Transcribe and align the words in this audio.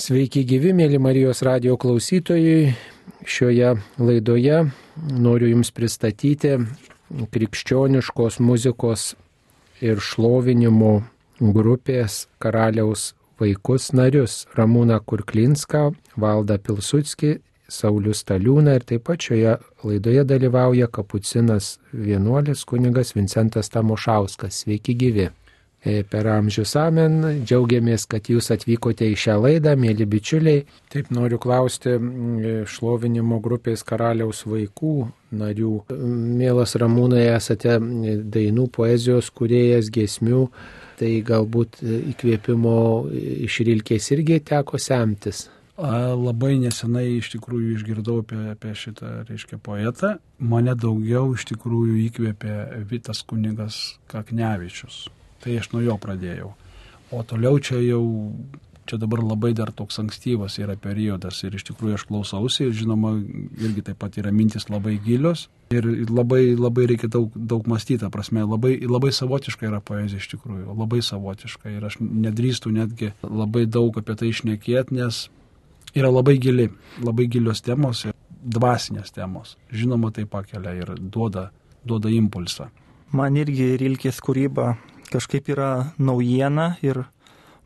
Sveiki 0.00 0.46
gyvi, 0.48 0.70
mėly 0.72 0.96
Marijos 0.96 1.42
radio 1.44 1.74
klausytojai. 1.76 2.70
Šioje 3.28 3.74
laidoje 4.00 4.62
noriu 4.96 5.50
Jums 5.50 5.68
pristatyti 5.76 6.54
krikščioniškos 7.34 8.38
muzikos 8.40 9.02
ir 9.84 10.00
šlovinimo 10.00 10.94
grupės 11.42 12.22
karaliaus 12.40 13.10
vaikus 13.42 13.90
narius- 13.92 14.46
Ramūną 14.56 15.02
Kurklinską, 15.04 15.82
Valdą 16.16 16.56
Pilsutskį, 16.56 17.34
Saulius 17.68 18.24
Taliūną 18.24 18.78
ir 18.80 18.86
taip 18.88 19.04
pat 19.04 19.20
šioje 19.20 19.58
laidoje 19.84 20.24
dalyvauja 20.24 20.88
kapucinas 20.88 21.76
vienuolis 21.92 22.64
kunigas 22.64 23.12
Vincentas 23.12 23.68
Tamošauskas. 23.68 24.64
Sveiki 24.64 24.96
gyvi. 24.96 25.28
E, 25.82 26.02
per 26.04 26.26
amžius 26.28 26.74
amen. 26.76 27.22
Džiaugiamės, 27.40 28.04
kad 28.10 28.26
jūs 28.28 28.50
atvykote 28.52 29.06
į 29.08 29.14
šią 29.16 29.36
laidą, 29.40 29.72
mėly 29.80 30.04
bičiuliai. 30.12 30.64
Taip 30.92 31.08
noriu 31.14 31.38
klausti 31.40 31.94
šlovinimo 32.68 33.38
grupės 33.40 33.80
karaliaus 33.88 34.44
vaikų 34.44 34.96
narių. 35.40 35.70
Mielas 36.36 36.76
Ramūnai, 36.80 37.22
esate 37.32 37.78
dainų 37.80 38.66
poezijos 38.76 39.30
kuriejas, 39.32 39.88
giesmių, 39.94 40.42
tai 41.00 41.14
galbūt 41.24 41.80
įkvėpimo 42.12 42.74
iš 43.46 43.56
Rilkės 43.64 44.10
irgi 44.12 44.36
teko 44.50 44.76
semtis. 44.76 45.46
Labai 45.80 46.58
nesenai 46.60 47.06
iš 47.14 47.30
tikrųjų 47.38 47.78
išgirdau 47.78 48.18
apie, 48.20 48.42
apie 48.52 48.74
šitą, 48.76 49.14
reiškia, 49.30 49.56
poetą. 49.64 50.10
Mane 50.44 50.76
daugiau 50.76 51.30
iš 51.38 51.46
tikrųjų 51.54 51.96
įkvėpė 52.02 52.58
Vitas 52.90 53.24
kunigas 53.24 53.80
Kaknevičius 54.12 55.06
Tai 55.40 55.56
aš 55.56 55.70
nuo 55.72 55.84
jo 55.84 55.96
pradėjau. 56.00 56.50
O 57.10 57.22
toliau 57.26 57.58
čia 57.58 57.80
jau, 57.82 58.02
čia 58.86 58.98
dabar 59.00 59.22
labai 59.24 59.52
dar 59.56 59.72
toks 59.74 59.98
ankstyvas 60.02 60.58
yra 60.60 60.76
periodas 60.78 61.40
ir 61.46 61.56
iš 61.56 61.64
tikrųjų 61.70 61.96
aš 61.96 62.04
klausausi 62.10 62.68
ir 62.68 62.76
žinoma, 62.76 63.16
irgi 63.58 63.84
taip 63.88 63.98
pat 64.02 64.18
yra 64.20 64.30
mintis 64.34 64.68
labai 64.70 64.96
gilios 65.02 65.48
ir 65.74 65.86
labai, 66.10 66.56
labai 66.58 66.86
reikia 66.90 67.10
daug, 67.10 67.34
daug 67.34 67.66
mąstyti, 67.70 68.08
prasme, 68.10 68.44
labai, 68.46 68.76
labai 68.90 69.12
savotiška 69.14 69.68
yra 69.68 69.80
poezija 69.82 70.22
iš 70.22 70.30
tikrųjų, 70.34 70.74
labai 70.74 71.02
savotiška 71.06 71.70
ir 71.76 71.86
aš 71.86 72.00
nedrįstu 72.02 72.72
netgi 72.74 73.12
labai 73.22 73.66
daug 73.70 73.98
apie 73.98 74.16
tai 74.18 74.30
išnekėti, 74.34 74.98
nes 74.98 75.28
yra 75.94 76.10
labai 76.10 76.36
gili, 76.42 76.68
labai 77.02 77.26
gilios 77.30 77.62
temos 77.66 78.04
ir 78.06 78.14
dvasinės 78.40 79.14
temos. 79.14 79.56
Žinoma, 79.70 80.10
tai 80.14 80.26
pakelia 80.30 80.74
ir 80.78 80.94
duoda, 80.98 81.50
duoda 81.86 82.10
impulsą. 82.10 82.70
Man 83.14 83.34
irgi 83.38 83.74
Rilkės 83.78 84.20
kūryba 84.22 84.76
kažkaip 85.12 85.50
yra 85.52 85.70
naujiena 85.98 86.74
ir 86.86 87.04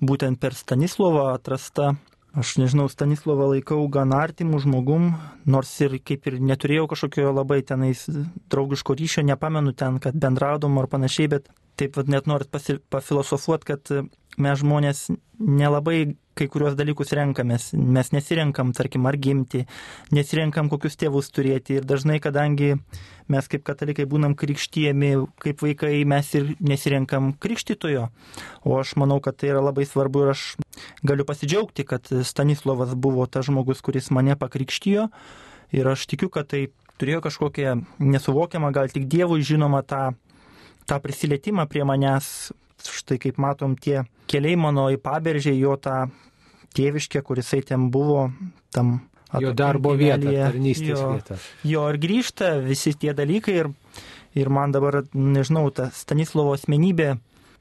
būtent 0.04 0.40
per 0.40 0.56
Stanislovą 0.56 1.30
atrasta. 1.34 1.94
Aš 2.34 2.56
nežinau, 2.58 2.88
Stanislovą 2.90 3.46
laikau 3.52 3.84
gan 3.94 4.10
artimų 4.16 4.58
žmogum, 4.64 5.12
nors 5.46 5.70
ir 5.84 6.00
kaip 6.02 6.26
ir 6.26 6.40
neturėjau 6.42 6.88
kažkokio 6.90 7.30
labai 7.30 7.60
tenais 7.62 8.02
draugiško 8.50 8.96
ryšio, 8.98 9.22
nepamenu 9.28 9.70
ten, 9.78 10.00
kad 10.02 10.18
bendraudom 10.18 10.80
ar 10.82 10.88
panašiai, 10.90 11.30
bet 11.36 11.46
taip 11.78 11.94
vad 11.94 12.10
net 12.10 12.26
norit 12.26 12.50
pafilosofuoti, 12.90 13.70
kad 13.70 13.94
mes 14.34 14.58
žmonės 14.64 15.06
nelabai 15.38 16.16
kai 16.38 16.48
kuriuos 16.50 16.76
dalykus 16.78 17.12
renkamės. 17.16 17.70
Mes 17.74 18.10
nesirenkam, 18.14 18.72
tarkim, 18.76 19.06
ar 19.06 19.16
gimti, 19.20 19.64
nesirenkam 20.14 20.70
kokius 20.72 20.98
tėvus 21.00 21.30
turėti. 21.34 21.78
Ir 21.78 21.88
dažnai, 21.88 22.18
kadangi 22.22 22.74
mes 23.30 23.48
kaip 23.50 23.64
katalikai 23.66 24.06
būnam 24.10 24.34
krikštyjami, 24.38 25.12
kaip 25.42 25.64
vaikai, 25.64 25.94
mes 26.08 26.30
ir 26.36 26.54
nesirenkam 26.60 27.32
krikštytojo. 27.40 28.08
O 28.66 28.78
aš 28.80 28.96
manau, 29.00 29.20
kad 29.24 29.38
tai 29.40 29.52
yra 29.54 29.62
labai 29.64 29.86
svarbu 29.88 30.24
ir 30.26 30.34
aš 30.34 30.46
galiu 31.06 31.26
pasidžiaugti, 31.28 31.86
kad 31.88 32.10
Stanislavas 32.26 32.94
buvo 32.94 33.26
tas 33.26 33.48
žmogus, 33.48 33.82
kuris 33.84 34.10
mane 34.14 34.36
pakrikštijo. 34.38 35.08
Ir 35.74 35.88
aš 35.90 36.06
tikiu, 36.10 36.28
kad 36.30 36.50
tai 36.52 36.66
turėjo 37.00 37.22
kažkokią 37.24 37.78
nesuvokiamą, 38.02 38.70
gal 38.74 38.90
tik 38.92 39.08
Dievui 39.10 39.42
žinomą 39.46 39.82
tą, 39.88 40.02
tą 40.86 41.00
prisilietimą 41.02 41.66
prie 41.70 41.86
manęs, 41.88 42.52
štai 42.82 43.20
kaip 43.22 43.38
matom 43.42 43.76
tie 43.76 44.02
keliai 44.30 44.56
mano 44.58 44.88
į 44.92 44.98
paberžę, 45.02 45.54
jo 45.56 45.76
tą 45.80 46.08
tėviškę, 46.74 47.22
kurisai 47.22 47.62
ten 47.66 47.90
buvo, 47.94 48.28
tam 48.74 48.98
jo 49.40 49.52
darbo 49.56 49.94
vietą, 49.98 50.32
tarnystės 50.32 50.98
jo, 50.98 51.12
vietą. 51.14 51.38
Jo 51.66 51.86
ir 51.92 52.00
grįžta 52.02 52.56
visi 52.64 52.94
tie 52.98 53.14
dalykai 53.16 53.54
ir, 53.62 53.70
ir 54.34 54.50
man 54.50 54.74
dabar, 54.74 55.02
nežinau, 55.14 55.68
ta 55.74 55.90
Stanislovo 55.94 56.54
asmenybė 56.56 57.14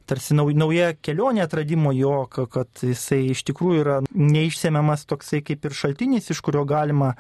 tarsi 0.09 0.35
nauja 0.35 0.91
kelionė 0.99 1.45
atradimo 1.45 1.93
jo, 1.95 2.25
kad 2.27 2.83
jisai 2.83 3.21
iš 3.31 3.43
tikrųjų 3.47 3.83
yra 3.83 3.97
neišsemiamas 4.11 5.05
toksai 5.07 5.41
kaip 5.45 5.65
ir 5.65 5.77
šaltinis, 5.77 6.29
iš 6.33 6.41
kurio 6.43 6.65
galima 6.67 7.13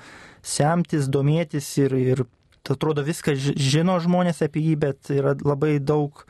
semtis, 0.43 1.07
domėtis 1.07 1.69
ir, 1.79 1.95
ir 1.95 2.25
atrodo 2.69 3.03
viską 3.05 3.35
žino 3.37 3.97
žmonės 4.03 4.43
apie 4.45 4.65
jį, 4.67 4.75
bet 4.83 5.13
yra 5.15 5.35
labai 5.39 5.77
daug 5.79 6.25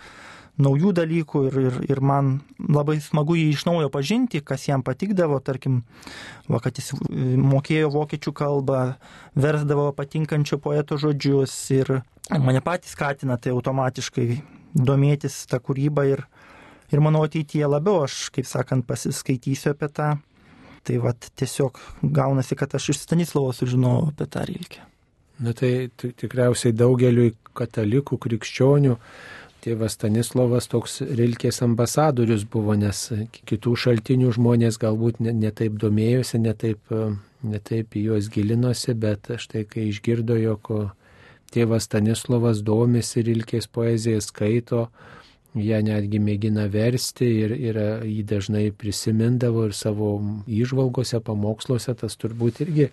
naujų 0.62 0.94
dalykų 0.94 1.44
ir, 1.50 1.58
ir, 1.68 1.78
ir 1.90 2.02
man 2.06 2.34
labai 2.62 3.00
smagu 3.02 3.36
jį 3.38 3.48
iš 3.54 3.66
naujo 3.66 3.90
pažinti, 3.94 4.42
kas 4.46 4.68
jam 4.68 4.84
patikdavo, 4.86 5.40
tarkim, 5.42 5.82
va, 6.48 6.60
kad 6.62 6.78
jis 6.78 6.94
mokėjo 7.42 7.90
vokiečių 7.94 8.34
kalbą, 8.38 8.84
versdavo 9.34 9.90
patinkančio 9.98 10.60
poeto 10.62 11.00
žodžius 11.02 11.56
ir 11.74 11.96
mane 12.30 12.62
patys 12.66 12.94
skatina 12.94 13.40
tai 13.42 13.56
automatiškai 13.56 14.28
domėtis 14.74 15.44
tą 15.50 15.60
kūrybą 15.64 16.06
ir, 16.12 16.24
ir 16.94 17.02
manau 17.02 17.26
ateityje 17.26 17.70
labiau 17.70 18.04
aš, 18.06 18.30
kaip 18.34 18.50
sakant, 18.50 18.86
pasiskaitysiu 18.90 19.74
apie 19.74 19.90
tą. 19.90 20.14
Tai 20.84 20.98
va 21.00 21.14
tiesiog 21.16 21.78
gaunasi, 22.04 22.58
kad 22.60 22.74
aš 22.76 22.90
iš 22.92 23.06
Stanislovo 23.06 23.54
sužinojau 23.56 24.10
apie 24.10 24.26
tą 24.28 24.42
rilkę. 24.50 24.82
Na 25.44 25.54
tai 25.56 25.88
tikriausiai 25.98 26.76
daugeliui 26.76 27.32
katalikų, 27.58 28.20
krikščionių 28.22 28.98
tėvas 29.64 29.96
Stanislavas 29.98 30.68
toks 30.72 31.00
Rilkės 31.02 31.62
ambasadorius 31.66 32.44
buvo, 32.50 32.76
nes 32.80 33.06
kitų 33.48 33.76
šaltinių 33.86 34.34
žmonės 34.36 34.80
galbūt 34.82 35.22
netaip 35.24 35.78
ne 35.78 35.82
domėjosi, 35.86 36.42
netaip, 36.44 36.94
netaip 37.44 37.96
į 37.96 38.06
juos 38.10 38.30
gilinosi, 38.34 38.94
bet 38.94 39.32
štai 39.40 39.66
kai 39.70 39.88
išgirdo, 39.90 40.38
jog 40.42 40.72
tėvas 41.54 41.88
Stanislavas 41.90 42.64
domisi 42.66 43.24
Rilkės 43.26 43.70
poeziją, 43.72 44.22
skaito, 44.26 44.88
ją 45.54 45.82
netgi 45.86 46.20
mėgina 46.20 46.66
versti 46.72 47.28
ir, 47.44 47.54
ir 47.54 47.78
jį 48.10 48.24
dažnai 48.30 48.66
prisimindavo 48.72 49.68
ir 49.70 49.76
savo 49.78 50.16
įžvalgose, 50.50 51.22
pamoksluose, 51.22 51.94
tas 52.00 52.18
turbūt 52.18 52.64
irgi 52.66 52.90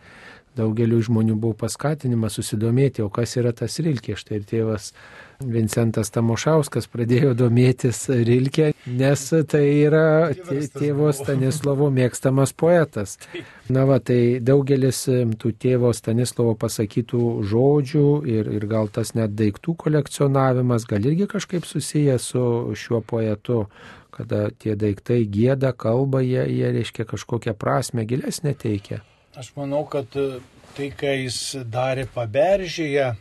daugeliu 0.59 1.01
žmonių 1.03 1.39
buvo 1.41 1.57
paskatinimas 1.63 2.37
susidomėti, 2.39 3.05
o 3.05 3.09
kas 3.13 3.37
yra 3.41 3.53
tas 3.57 3.79
Rilkė. 3.81 4.17
Štai 4.19 4.41
ir 4.41 4.47
tėvas 4.51 4.91
Vincentas 5.41 6.11
Tamošauskas 6.13 6.87
pradėjo 6.93 7.33
domėtis 7.39 8.03
Rilke, 8.13 8.71
nes 8.87 9.23
tai 9.49 9.63
yra 9.87 10.33
tėvo 10.77 11.09
Stanislovo 11.17 11.89
mėgstamas 11.95 12.53
poetas. 12.53 13.17
Na 13.73 13.87
va, 13.89 14.01
tai 14.05 14.41
daugelis 14.45 15.07
tų 15.09 15.53
tėvo 15.63 15.95
Stanislovo 15.97 16.57
pasakytų 16.61 17.23
žodžių 17.49 18.07
ir, 18.29 18.51
ir 18.59 18.69
gal 18.69 18.93
tas 18.93 19.15
net 19.17 19.33
daiktų 19.39 19.77
kolekcionavimas 19.87 20.85
gal 20.91 21.09
irgi 21.09 21.31
kažkaip 21.31 21.65
susijęs 21.69 22.31
su 22.35 22.45
šiuo 22.77 23.01
poetu, 23.01 23.65
kada 24.13 24.51
tie 24.53 24.77
daiktai 24.77 25.23
gėda, 25.25 25.73
kalba, 25.73 26.21
jie, 26.21 26.45
jie 26.53 26.75
reiškia 26.77 27.09
kažkokią 27.09 27.57
prasme 27.57 28.05
gilesnę 28.05 28.53
teikia. 28.59 29.01
Aš 29.39 29.55
manau, 29.57 29.87
kad 29.89 30.11
tai, 30.77 30.91
ką 30.93 31.17
jis 31.23 31.41
darė 31.71 32.05
paberžėje, 32.13 33.15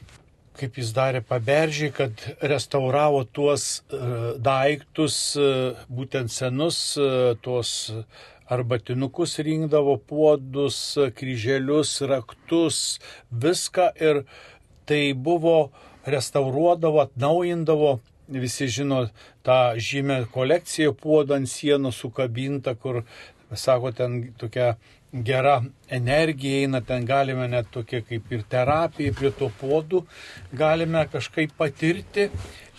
kaip 0.59 0.79
jis 0.79 0.91
darė 0.95 1.21
paberžį, 1.25 1.89
kad 1.95 2.23
restauravo 2.51 3.23
tuos 3.23 3.65
e, 3.79 3.99
daiktus, 4.43 5.15
e, 5.39 5.49
būtent 5.87 6.33
senus, 6.33 6.79
e, 6.99 7.35
tuos 7.45 7.71
arbatinukus 8.49 9.37
rinkdavo, 9.45 9.95
puodus, 10.09 10.79
kryželius, 11.17 11.99
raktus, 12.09 12.99
viską 13.29 13.91
ir 14.01 14.23
tai 14.89 15.13
buvo 15.13 15.69
restauruodavo, 16.09 17.03
atnaujindavo. 17.05 17.99
Visi 18.29 18.67
žino 18.69 19.07
tą 19.45 19.73
žymę 19.81 20.23
kolekciją 20.33 20.93
puodų 20.97 21.39
ant 21.39 21.49
sienos 21.49 21.97
sukabinta, 22.01 22.75
kur, 22.77 23.01
sako, 23.57 23.89
ten 23.97 24.19
tokia 24.37 24.75
gera 25.11 25.59
energija 25.89 26.63
eina, 26.63 26.81
ten 26.85 27.05
galime 27.05 27.47
net 27.49 27.69
tokia 27.73 28.01
kaip 28.05 28.31
ir 28.31 28.45
terapija 28.49 29.13
prie 29.17 29.31
to 29.33 29.49
podų, 29.61 30.03
galime 30.53 31.05
kažkaip 31.11 31.55
patirti. 31.57 32.29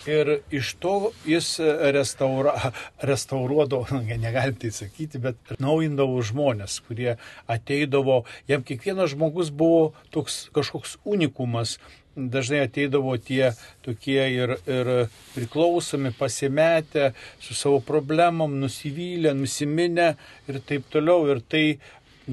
Ir 0.09 0.39
iš 0.49 0.71
to 0.81 1.11
jis 1.29 1.59
restaura, 1.93 2.71
restauruodavo, 3.05 3.99
negalim 4.25 4.55
tai 4.57 4.71
sakyti, 4.73 5.21
bet 5.21 5.53
naujindavo 5.61 6.17
žmonės, 6.25 6.79
kurie 6.87 7.19
ateidavo, 7.45 8.23
jam 8.49 8.65
kiekvienas 8.65 9.13
žmogus 9.13 9.51
buvo 9.53 9.91
toks 10.09 10.47
kažkoks 10.57 10.95
unikumas, 11.05 11.77
dažnai 12.15 12.65
ateidavo 12.65 13.13
tie 13.17 13.51
tokie 13.85 14.23
ir, 14.33 14.55
ir 14.67 14.89
priklausomi, 15.35 16.11
pasimetę, 16.17 17.11
su 17.39 17.55
savo 17.55 17.79
problemom, 17.79 18.57
nusivylę, 18.59 19.33
nusiminę 19.37 20.15
ir 20.49 20.59
taip 20.67 20.89
toliau. 20.91 21.29
Ir 21.31 21.41
tai 21.41 21.65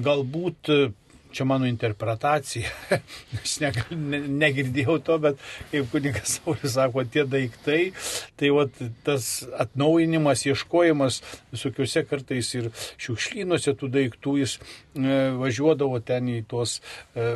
galbūt 0.05 0.71
čia 1.31 1.45
mano 1.45 1.65
interpretacija, 1.65 2.69
aš 3.41 3.55
ne, 3.61 3.71
ne, 3.93 4.19
negirdėjau 4.41 4.97
to, 5.05 5.17
bet 5.21 5.41
kaip 5.71 5.89
kunigas 5.91 6.39
Saulis 6.39 6.73
sako, 6.73 7.03
tie 7.05 7.25
daiktai, 7.29 7.79
tai 8.39 8.51
vat, 8.55 8.81
tas 9.05 9.29
atnaujinimas, 9.61 10.45
ieškojimas 10.49 11.21
visokiuose 11.53 12.05
kartais 12.09 12.49
ir 12.57 12.69
šiukšlynuose 13.01 13.75
tų 13.77 13.91
daiktų, 13.93 14.35
jis 14.41 14.57
e, 14.57 15.19
važiuodavo 15.37 16.01
ten 16.05 16.31
į 16.33 16.39
tuos 16.49 16.79
e, 17.13 17.29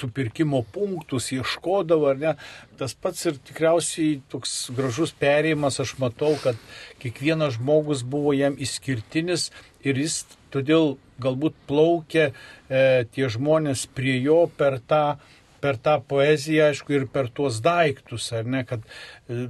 supirkimo 0.00 0.62
punktus, 0.72 1.30
ieškodavo, 1.36 2.10
ar 2.14 2.20
ne, 2.24 2.36
tas 2.80 2.96
pats 2.96 3.28
ir 3.28 3.40
tikriausiai 3.50 4.20
toks 4.32 4.70
gražus 4.76 5.12
perėjimas, 5.20 5.80
aš 5.84 5.98
matau, 6.00 6.32
kad 6.40 6.56
kiekvienas 7.02 7.58
žmogus 7.58 8.04
buvo 8.06 8.32
jam 8.36 8.56
išskirtinis 8.56 9.50
ir 9.86 10.00
jis 10.00 10.22
todėl 10.52 10.96
galbūt 11.20 11.56
plaukia 11.68 12.30
e, 12.30 13.04
tie 13.12 13.28
žmonės 13.32 13.86
prie 13.94 14.16
jo 14.20 14.44
per 14.56 14.78
tą, 14.80 15.18
per 15.60 15.78
tą 15.80 15.98
poeziją, 16.00 16.70
aišku, 16.70 16.96
ir 16.96 17.08
per 17.12 17.28
tuos 17.32 17.60
daiktus, 17.64 18.30
ar 18.36 18.48
ne, 18.48 18.64
kad 18.68 18.84
e, 19.28 19.48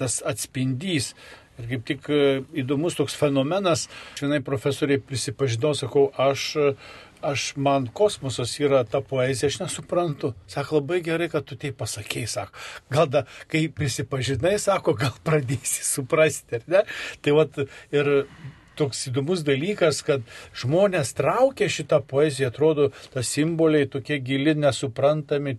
tas 0.00 0.22
atspindys. 0.26 1.14
Ir 1.58 1.66
kaip 1.72 1.84
tik 1.90 2.08
e, 2.14 2.22
įdomus 2.62 2.96
toks 2.98 3.18
fenomenas, 3.18 3.88
vienai 4.20 4.40
profesoriai 4.46 5.02
prisipažinau, 5.02 5.74
sakau, 5.76 6.08
aš 6.14 6.54
aš 7.22 7.52
man 7.56 7.88
kosmosas 7.90 8.52
yra 8.60 8.84
ta 8.86 9.00
poezija, 9.02 9.48
aš 9.50 9.58
nesuprantu. 9.62 10.32
Sako, 10.46 10.78
labai 10.78 11.00
gerai, 11.02 11.28
kad 11.32 11.46
tu 11.48 11.56
tai 11.58 11.72
pasakėjai, 11.74 12.30
sako. 12.30 12.62
Gal 12.94 13.08
da, 13.10 13.24
kai 13.50 13.64
prisipažinai, 13.74 14.54
sako, 14.62 14.94
gal 14.98 15.16
pradėsi 15.26 15.82
suprasti, 15.86 16.60
ar 16.60 16.68
ne? 16.70 16.84
Tai 17.24 17.34
vat 17.40 17.58
ir 17.90 18.12
toks 18.78 19.06
įdomus 19.10 19.44
dalykas, 19.46 20.00
kad 20.06 20.24
žmonės 20.56 21.14
traukia 21.18 21.68
šitą 21.72 22.00
poeziją, 22.08 22.52
atrodo, 22.52 22.90
tas 23.12 23.30
simboliai 23.34 23.88
tokie 23.90 24.20
gili, 24.24 24.54
nesuprantami, 24.58 25.56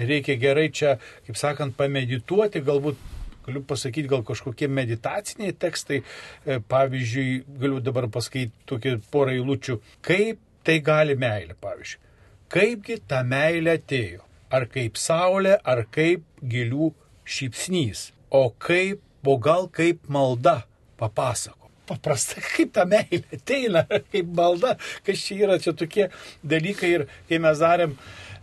reikia 0.00 0.38
gerai 0.40 0.68
čia, 0.74 0.98
kaip 1.26 1.38
sakant, 1.40 1.76
pamedituoti, 1.78 2.62
galbūt 2.66 3.00
galiu 3.46 3.62
pasakyti, 3.66 4.08
gal 4.08 4.22
kažkokie 4.26 4.68
meditaciniai 4.70 5.56
tekstai, 5.56 6.02
e, 6.46 6.60
pavyzdžiui, 6.70 7.42
galiu 7.60 7.80
dabar 7.84 8.08
pasakyti 8.12 8.68
tokį 8.70 8.96
porą 9.12 9.34
eilučių, 9.36 9.80
kaip 10.06 10.40
tai 10.64 10.78
gali 10.84 11.16
meilė, 11.18 11.56
pavyzdžiui. 11.60 12.02
Kaipgi 12.50 12.98
ta 13.06 13.22
meilė 13.26 13.78
atėjo? 13.78 14.26
Ar 14.50 14.66
kaip 14.66 14.98
saulė, 14.98 15.54
ar 15.62 15.84
kaip 15.94 16.24
gilių 16.42 16.90
šypsnys? 17.22 18.08
O 18.34 18.48
kaip, 18.58 19.02
o 19.22 19.38
gal 19.38 19.70
kaip 19.70 20.02
malda, 20.10 20.64
papasako 20.98 21.59
paprasta, 21.90 22.40
kaip 22.54 22.74
ta 22.78 22.86
meilė 22.88 23.24
ateina, 23.36 23.84
kaip 24.14 24.34
balda, 24.40 24.76
kas 25.06 25.26
čia 25.26 25.44
yra, 25.44 25.60
čia 25.62 25.76
tokie 25.76 26.10
dalykai 26.46 26.96
ir 26.96 27.08
kai 27.28 27.42
mes 27.42 27.62
darėm 27.62 27.98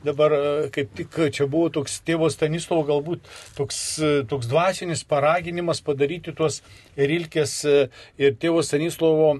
dabar 0.06 0.32
e, 0.32 0.70
kaip 0.74 0.94
tik 0.98 1.20
čia 1.34 1.48
buvo 1.50 1.70
toks 1.74 2.00
tėvo 2.08 2.30
Stanislovo 2.34 2.86
galbūt 2.88 3.28
toks, 3.58 3.80
e, 4.00 4.12
toks 4.30 4.50
dvasinis 4.52 5.04
paraginimas 5.08 5.82
padaryti 5.86 6.36
tuos 6.38 6.62
Rilkės 6.98 7.60
e, 7.66 7.78
ir 8.22 8.38
tėvo 8.42 8.64
Stanislovo 8.66 9.38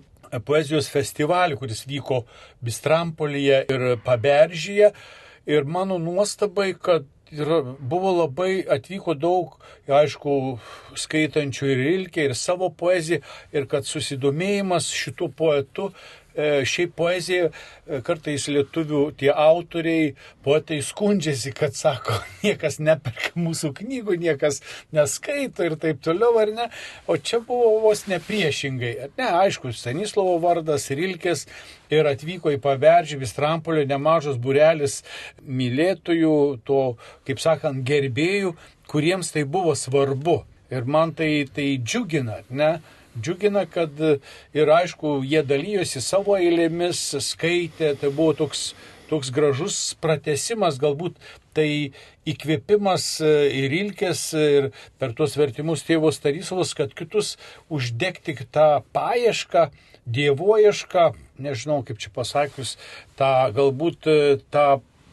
poezijos 0.48 0.89
festivalį, 0.92 1.56
kuris 1.60 1.86
vyko 1.88 2.24
Bistrampolyje 2.65 3.63
ir 3.71 3.86
Paberžyje. 4.03 4.92
Ir 5.48 5.63
mano 5.63 5.95
nuostabai, 6.03 6.74
kad 6.75 7.06
ir 7.31 7.50
buvo 7.79 8.13
labai, 8.21 8.62
atvyko 8.77 9.15
daug, 9.18 9.57
aišku, 9.88 10.35
skaitančių 11.00 11.71
ir 11.74 11.83
Ilkę, 11.94 12.27
ir 12.29 12.35
savo 12.38 12.69
poeziją, 12.69 13.21
ir 13.56 13.68
kad 13.71 13.88
susidomėjimas 13.88 14.89
šitų 14.94 15.31
poetų 15.38 15.91
šiaip 16.38 16.94
poezija, 16.98 17.50
e, 17.50 18.00
kartais 18.06 18.48
lietuvių 18.51 19.01
tie 19.18 19.31
autoriai, 19.34 20.12
poetai 20.45 20.80
skundžiasi, 20.86 21.54
kad 21.57 21.75
sako, 21.78 22.18
niekas 22.45 22.78
neperka 22.84 23.34
mūsų 23.39 23.74
knygų, 23.80 24.18
niekas 24.22 24.62
neskaito 24.95 25.66
ir 25.66 25.78
taip 25.81 26.04
toliau, 26.06 26.36
ar 26.42 26.54
ne? 26.54 26.68
O 27.10 27.18
čia 27.18 27.42
buvo 27.42 27.78
vos 27.88 28.06
nepriešingai. 28.12 28.94
Ne, 29.18 29.30
aišku, 29.44 29.74
Stanislovo 29.74 30.38
vardas, 30.44 30.89
Rilkės 30.94 31.48
ir 31.94 32.10
atvyko 32.10 32.54
į 32.54 32.62
Paveržį, 32.62 33.22
Vistrampolio 33.24 33.88
nemažas 33.89 34.38
burelis 34.42 35.01
mylėtojų, 35.42 36.38
to, 36.68 36.84
kaip 37.28 37.42
sakant, 37.42 37.81
gerbėjų, 37.88 38.54
kuriems 38.92 39.34
tai 39.34 39.48
buvo 39.48 39.74
svarbu. 39.75 40.44
Ir 40.68 40.84
man 40.84 41.13
tai, 41.16 41.48
tai 41.56 41.78
džiugina, 41.80 42.42
ne? 42.51 42.78
Džiugina, 43.21 43.65
kad 43.69 43.97
ir 44.53 44.71
aišku, 44.73 45.21
jie 45.27 45.43
dalyjosi 45.45 46.01
savo 46.03 46.37
eilėmis, 46.37 47.01
skaitė, 47.23 47.93
tai 47.99 48.11
buvo 48.13 48.35
toks, 48.43 48.71
toks 49.11 49.31
gražus 49.33 49.77
pratesimas, 50.03 50.79
galbūt 50.81 51.17
tai 51.57 51.93
įkvėpimas 52.27 53.07
ir 53.23 53.75
ilkės 53.81 54.23
ir 54.37 54.69
per 54.99 55.15
tuos 55.17 55.37
vertimus 55.39 55.85
tėvo 55.87 56.11
Starisovas, 56.13 56.75
kad 56.77 56.93
kitus 56.97 57.35
uždegti 57.73 58.35
tą 58.51 58.69
paiešką, 58.95 59.69
dievoiešką, 60.07 61.07
nežinau 61.43 61.81
kaip 61.87 61.99
čia 62.01 62.11
pasakius, 62.15 62.75
tą 63.19 63.31
galbūt 63.55 64.07
tą 64.53 64.67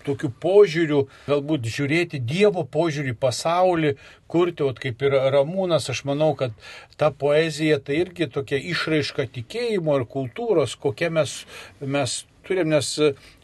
tokiu 0.07 0.31
požiūriu, 0.43 1.05
galbūt 1.29 1.69
žiūrėti 1.77 2.21
Dievo 2.25 2.65
požiūrį 2.77 3.17
pasaulį, 3.21 3.95
kurti, 4.31 4.67
o 4.67 4.71
kaip 4.77 5.03
ir 5.07 5.17
Ramūnas, 5.35 5.91
aš 5.93 6.05
manau, 6.09 6.33
kad 6.39 6.55
ta 7.01 7.11
poezija 7.11 7.81
tai 7.81 8.03
irgi 8.05 8.31
tokia 8.31 8.61
išraiška 8.75 9.29
tikėjimo 9.35 9.99
ir 10.01 10.07
kultūros, 10.11 10.79
kokia 10.81 11.11
mes, 11.15 11.43
mes 11.81 12.23
turim, 12.47 12.73
nes 12.75 12.95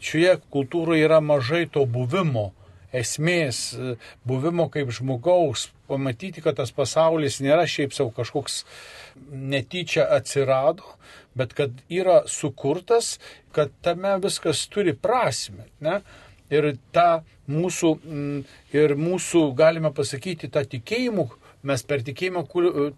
šioje 0.01 0.39
kultūroje 0.53 1.05
yra 1.07 1.21
mažai 1.23 1.65
to 1.71 1.85
buvimo 1.89 2.51
esmės, 2.91 3.71
buvimo 4.27 4.67
kaip 4.71 4.91
žmogaus, 4.91 5.69
pamatyti, 5.87 6.43
kad 6.43 6.57
tas 6.59 6.73
pasaulis 6.75 7.39
nėra 7.43 7.63
šiaip 7.69 7.95
savo 7.95 8.11
kažkoks 8.15 8.63
netyčia 9.31 10.05
atsirado, 10.17 10.97
bet 11.37 11.55
kad 11.55 11.75
yra 11.91 12.21
sukurtas, 12.27 13.17
kad 13.55 13.71
tame 13.83 14.17
viskas 14.23 14.65
turi 14.71 14.93
prasme. 14.95 15.69
Ne? 15.83 16.01
Ir 16.51 16.71
tą 16.95 17.21
mūsų, 17.51 17.93
mm, 17.99 18.41
ir 18.75 18.95
mūsų, 18.99 19.45
galime 19.57 19.91
pasakyti, 19.95 20.51
tą 20.51 20.63
tikėjimų, 20.73 21.27
mes 21.67 21.85
per 21.85 22.03
tikėjimą 22.05 22.45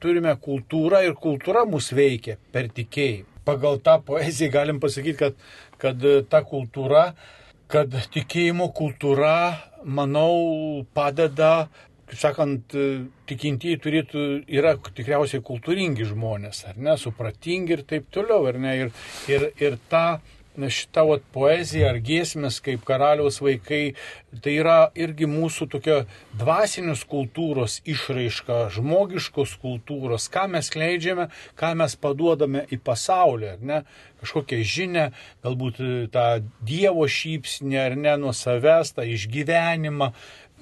turime 0.02 0.34
kultūrą 0.40 1.04
ir 1.08 1.16
kultūra 1.20 1.66
mus 1.70 1.92
veikia 1.96 2.38
per 2.52 2.70
tikėjimą. 2.72 3.30
Pagal 3.44 3.82
tą 3.84 3.98
poeziją 4.08 4.54
galim 4.54 4.78
pasakyti, 4.80 5.18
kad, 5.20 5.34
kad 5.78 6.04
ta 6.32 6.40
kultūra, 6.48 7.10
kad 7.68 7.92
tikėjimo 8.14 8.70
kultūra, 8.76 9.34
manau, 9.84 10.86
padeda 10.96 11.68
kaip 12.14 12.20
sakant, 12.22 12.76
tikintieji 13.30 13.80
turėtų, 13.82 14.24
yra 14.54 14.76
tikriausiai 14.78 15.42
kultūringi 15.46 16.06
žmonės, 16.06 16.62
ar 16.70 16.78
ne, 16.78 16.94
supratingi 17.00 17.74
ir 17.74 17.84
taip 17.90 18.06
toliau, 18.14 18.46
ar 18.52 18.60
ne, 18.62 18.74
ir, 18.84 18.92
ir, 19.32 19.48
ir 19.58 19.78
tą 19.90 20.20
šita 20.58 21.04
vat, 21.08 21.24
poezija 21.34 21.90
ar 21.92 22.00
giesmės 22.04 22.60
kaip 22.64 22.84
karaliaus 22.88 23.40
vaikai, 23.42 23.96
tai 24.44 24.56
yra 24.62 24.78
irgi 24.98 25.28
mūsų 25.30 25.68
tokia 25.74 25.98
dvasinės 26.40 27.04
kultūros 27.10 27.80
išraiška, 27.90 28.68
žmogiškos 28.76 29.58
kultūros, 29.62 30.30
ką 30.34 30.48
mes 30.54 30.72
leidžiame, 30.78 31.30
ką 31.60 31.74
mes 31.82 31.98
paduodame 32.00 32.66
į 32.74 32.80
pasaulį, 32.86 33.50
ar 33.56 33.66
ne, 33.72 33.82
kažkokią 34.24 34.62
žinę, 34.64 35.10
galbūt 35.44 35.82
tą 36.14 36.28
Dievo 36.64 37.08
šypsnį, 37.10 37.78
ar 37.82 37.98
ne, 38.00 38.16
nuo 38.22 38.34
savęs, 38.38 38.94
tą 38.96 39.06
išgyvenimą, 39.10 40.14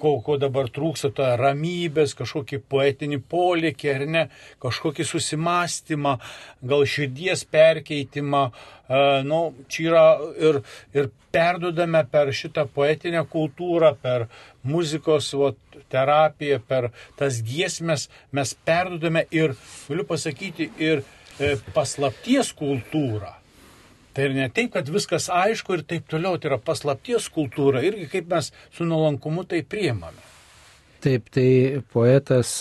ko, 0.02 0.16
ko 0.24 0.36
dabar 0.40 0.70
trūksta, 0.72 1.12
tą 1.14 1.32
ramybės, 1.38 2.16
kažkokį 2.18 2.60
poetinį 2.72 3.20
polikį, 3.30 3.90
ar 3.94 4.04
ne, 4.16 4.22
kažkokį 4.62 5.06
susimastymą, 5.06 6.16
gal 6.72 6.86
širdies 6.94 7.44
perkeitimą. 7.52 8.44
E, 8.50 9.02
nu, 9.28 9.42
čia 9.70 9.88
yra 9.90 10.06
ir, 10.48 10.62
ir 10.96 11.10
perdodame 11.32 12.02
per 12.12 12.32
šitą 12.36 12.66
poetinę 12.74 13.24
kultūrą, 13.32 13.94
per 14.02 14.26
muzikos 14.68 15.32
vat, 15.38 15.60
terapiją, 15.92 16.60
per 16.68 16.90
tas 17.18 17.40
giesmės, 17.46 18.08
mes 18.34 18.56
perdodame 18.66 19.26
ir, 19.34 19.56
galiu 19.88 20.08
pasakyti, 20.08 20.72
ir 20.82 21.04
e, 21.38 21.54
paslapties 21.76 22.52
kultūrą. 22.58 23.41
Tai 24.12 24.26
ir 24.28 24.34
ne 24.36 24.48
taip, 24.52 24.74
kad 24.74 24.90
viskas 24.92 25.30
aišku 25.32 25.78
ir 25.78 25.86
taip 25.88 26.10
toliau, 26.10 26.36
tai 26.36 26.50
yra 26.50 26.60
paslapties 26.60 27.30
kultūra 27.32 27.80
irgi 27.86 28.10
kaip 28.12 28.28
mes 28.32 28.50
su 28.74 28.84
nuolankumu 28.84 29.46
tai 29.48 29.62
priemame. 29.64 30.20
Taip, 31.02 31.30
tai 31.34 31.80
poetas 31.92 32.60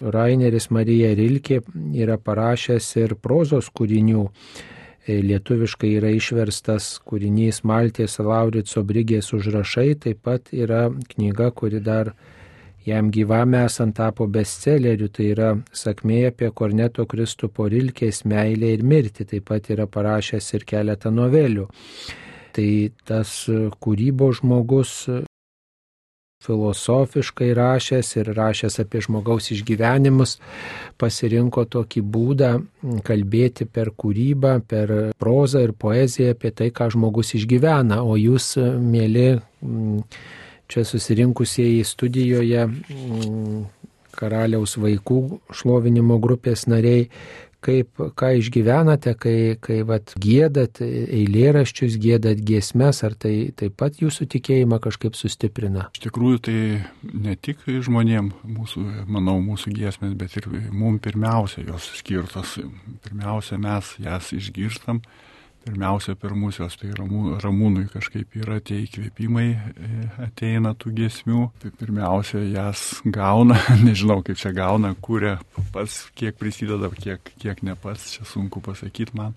Raineris 0.00 0.70
Marija 0.72 1.10
Rilkė 1.18 1.60
yra 2.00 2.16
parašęs 2.16 2.86
ir 3.02 3.16
prozos 3.20 3.68
kūrinių. 3.74 4.28
E, 5.10 5.16
lietuviškai 5.24 5.90
yra 5.96 6.10
išverstas 6.12 6.98
kūrinys 7.08 7.62
Maltės 7.66 8.18
Laurico 8.20 8.82
Brigės 8.86 9.32
užrašai, 9.36 9.94
taip 10.04 10.20
pat 10.28 10.52
yra 10.52 10.86
knyga, 11.14 11.50
kuri 11.56 11.80
dar 11.84 12.12
jam 12.86 13.10
gyvam 13.12 13.54
esant 13.60 13.96
tapo 13.96 14.26
bestselleriu, 14.30 15.10
tai 15.12 15.30
yra 15.34 15.50
sakmė 15.72 16.26
apie 16.30 16.50
Korneto 16.56 17.06
Kristupo 17.10 17.68
Rilkės 17.70 18.24
meilę 18.24 18.74
ir 18.76 18.84
mirtį, 18.84 19.26
taip 19.34 19.48
pat 19.50 19.70
yra 19.74 19.88
parašęs 19.90 20.52
ir 20.58 20.66
keletą 20.68 21.12
novelių. 21.14 21.68
Tai 22.56 22.70
tas 23.06 23.34
kūrybos 23.80 24.40
žmogus 24.40 24.94
filosofiškai 26.40 27.52
rašęs 27.54 28.14
ir 28.16 28.30
rašęs 28.36 28.80
apie 28.80 29.02
žmogaus 29.04 29.50
išgyvenimus, 29.52 30.38
pasirinko 31.00 31.66
tokį 31.68 32.02
būdą 32.14 32.50
kalbėti 33.04 33.66
per 33.68 33.92
kūrybą, 33.92 34.54
per 34.64 34.94
prozą 35.20 35.66
ir 35.66 35.74
poeziją 35.76 36.32
apie 36.34 36.52
tai, 36.56 36.70
ką 36.72 36.88
žmogus 36.96 37.34
išgyvena. 37.36 38.00
O 38.00 38.16
jūs, 38.16 38.54
mėly 38.80 39.28
čia 40.70 40.86
susirinkusieji 40.86 41.84
studijoje 41.84 42.66
karaliaus 44.16 44.76
vaikų 44.80 45.20
šlovinimo 45.54 46.18
grupės 46.22 46.66
nariai, 46.70 47.08
kaip, 47.64 48.00
ką 48.16 48.30
išgyvenate, 48.40 49.14
kai, 49.20 49.36
kai 49.60 49.80
vat, 49.86 50.14
gėdat 50.20 50.80
eilėraščius, 50.84 51.98
gėdat 52.00 52.40
giesmes, 52.46 53.02
ar 53.06 53.16
tai 53.20 53.34
taip 53.56 53.76
pat 53.80 54.00
jūsų 54.00 54.26
tikėjimą 54.34 54.80
kažkaip 54.82 55.18
sustiprina? 55.18 55.88
Iš 55.96 56.06
tikrųjų, 56.06 56.42
tai 56.48 56.58
ne 57.26 57.36
tik 57.36 57.66
žmonėm, 57.68 58.32
mūsų, 58.56 58.84
manau, 59.12 59.36
mūsų 59.44 59.74
giesmės, 59.76 60.16
bet 60.20 60.38
ir 60.40 60.48
mums 60.70 61.04
pirmiausia 61.04 61.66
jos 61.68 61.90
skirtos. 62.00 62.56
Pirmiausia, 63.04 63.60
mes 63.60 63.94
jas 64.00 64.32
išgirstam 64.36 65.04
pirmiausia 65.64 66.16
per 66.18 66.34
mūsios, 66.38 66.76
tai 66.80 66.90
ramų, 66.96 67.36
ramūnui 67.42 67.86
kažkaip 67.92 68.36
yra 68.40 68.58
tie 68.64 68.80
įkvėpimai, 68.84 69.48
e, 69.50 69.90
ateina 70.26 70.72
tų 70.78 70.94
giesmių, 71.00 71.42
tai 71.62 71.72
pirmiausia 71.80 72.42
jas 72.48 73.00
gauna, 73.04 73.58
nežinau 73.86 74.20
kaip 74.26 74.40
čia 74.40 74.54
gauna, 74.56 74.94
kuria 75.02 75.36
pats, 75.74 76.06
kiek 76.18 76.38
prisideda, 76.40 76.90
kiek, 76.96 77.32
kiek 77.42 77.62
ne 77.66 77.76
pats, 77.78 78.10
čia 78.16 78.26
sunku 78.28 78.62
pasakyti 78.64 79.16
man, 79.18 79.36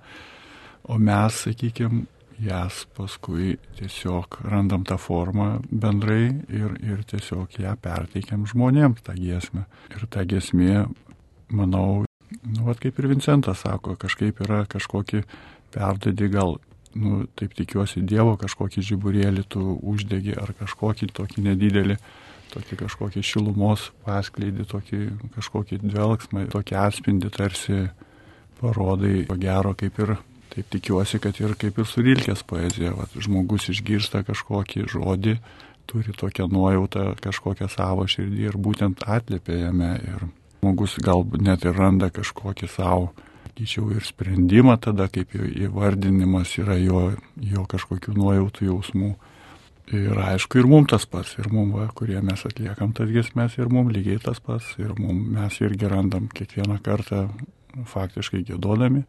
o 0.84 1.00
mes, 1.00 1.44
sakykime, 1.48 2.06
jas 2.44 2.84
paskui 2.96 3.58
tiesiog 3.78 4.40
randam 4.50 4.84
tą 4.88 4.98
formą 4.98 5.62
bendrai 5.70 6.32
ir, 6.50 6.74
ir 6.82 7.04
tiesiog 7.08 7.60
ją 7.62 7.76
perteikiam 7.82 8.48
žmonėms 8.50 9.04
tą 9.06 9.16
giesmę. 9.18 9.66
Ir 9.94 10.08
ta 10.12 10.26
giesmė, 10.28 10.88
manau, 11.54 12.04
nu, 12.42 12.66
vat 12.68 12.82
kaip 12.84 13.00
ir 13.00 13.10
Vincentas 13.12 13.64
sako, 13.66 13.96
kažkaip 14.00 14.42
yra 14.46 14.64
kažkokie 14.70 15.24
perdedi 15.74 16.30
gal, 16.34 16.58
nu, 16.96 17.24
taip 17.40 17.56
tikiuosi, 17.58 18.04
Dievo 18.08 18.36
kažkokį 18.42 18.86
žiburėlį 18.90 19.48
tu 19.50 19.64
uždegi 19.94 20.36
ar 20.40 20.54
kažkokį 20.60 21.10
tokį 21.18 21.48
nedidelį, 21.50 21.98
tokį 22.54 22.80
kažkokį 22.84 23.24
šilumos 23.26 23.90
paskleidį, 24.06 24.68
tokį 24.70 25.02
kažkokį 25.38 25.82
dvelgsmą, 25.86 26.46
tokį 26.54 26.78
atspindį 26.84 27.34
tarsi 27.34 27.80
parodai, 28.62 29.24
ko 29.28 29.40
gero 29.42 29.74
kaip 29.78 30.00
ir 30.06 30.16
Taip 30.54 30.68
tikiuosi, 30.70 31.18
kad 31.18 31.38
ir 31.42 31.56
kaip 31.58 31.80
ir 31.82 31.88
surilkės 31.90 32.44
poezija, 32.46 32.92
va, 32.94 33.08
žmogus 33.18 33.72
išgirsta 33.74 34.22
kažkokį 34.28 34.84
žodį, 34.92 35.34
turi 35.90 36.14
tokią 36.14 36.46
nuojautą, 36.52 37.08
kažkokią 37.24 37.70
savo 37.74 38.06
širdį 38.06 38.46
ir 38.52 38.58
būtent 38.62 39.02
atliepia 39.02 39.64
jame. 39.64 39.96
Ir 40.06 40.28
žmogus 40.60 41.00
galbūt 41.02 41.42
net 41.42 41.66
ir 41.66 41.74
randa 41.74 42.12
kažkokį 42.14 42.70
savo 42.70 43.10
sakyčiau, 43.54 43.92
ir 43.94 44.04
sprendimą 44.04 44.78
tada, 44.82 45.08
kaip 45.08 45.34
įvardinimas 45.36 46.58
yra 46.58 46.78
jo, 46.78 47.14
jo 47.38 47.66
kažkokių 47.66 48.14
nuojautų 48.18 48.66
jausmų. 48.66 49.16
Ir 49.94 50.18
aišku, 50.18 50.60
ir 50.60 50.66
mums 50.66 50.90
tas 50.90 51.06
pats, 51.06 51.36
ir 51.38 51.50
mums, 51.52 51.76
va, 51.76 51.88
kurie 51.94 52.20
mes 52.22 52.40
atliekam 52.46 52.94
tas 52.94 53.10
giesmės, 53.10 53.58
ir 53.58 53.70
mums 53.70 53.94
lygiai 53.94 54.18
tas 54.24 54.40
pats, 54.40 54.74
ir 54.80 54.94
mums, 54.98 55.28
mes 55.36 55.60
irgi 55.62 55.90
randam 55.92 56.30
kiekvieną 56.32 56.80
kartą 56.82 57.28
faktiškai 57.86 58.46
gėdodami, 58.48 59.04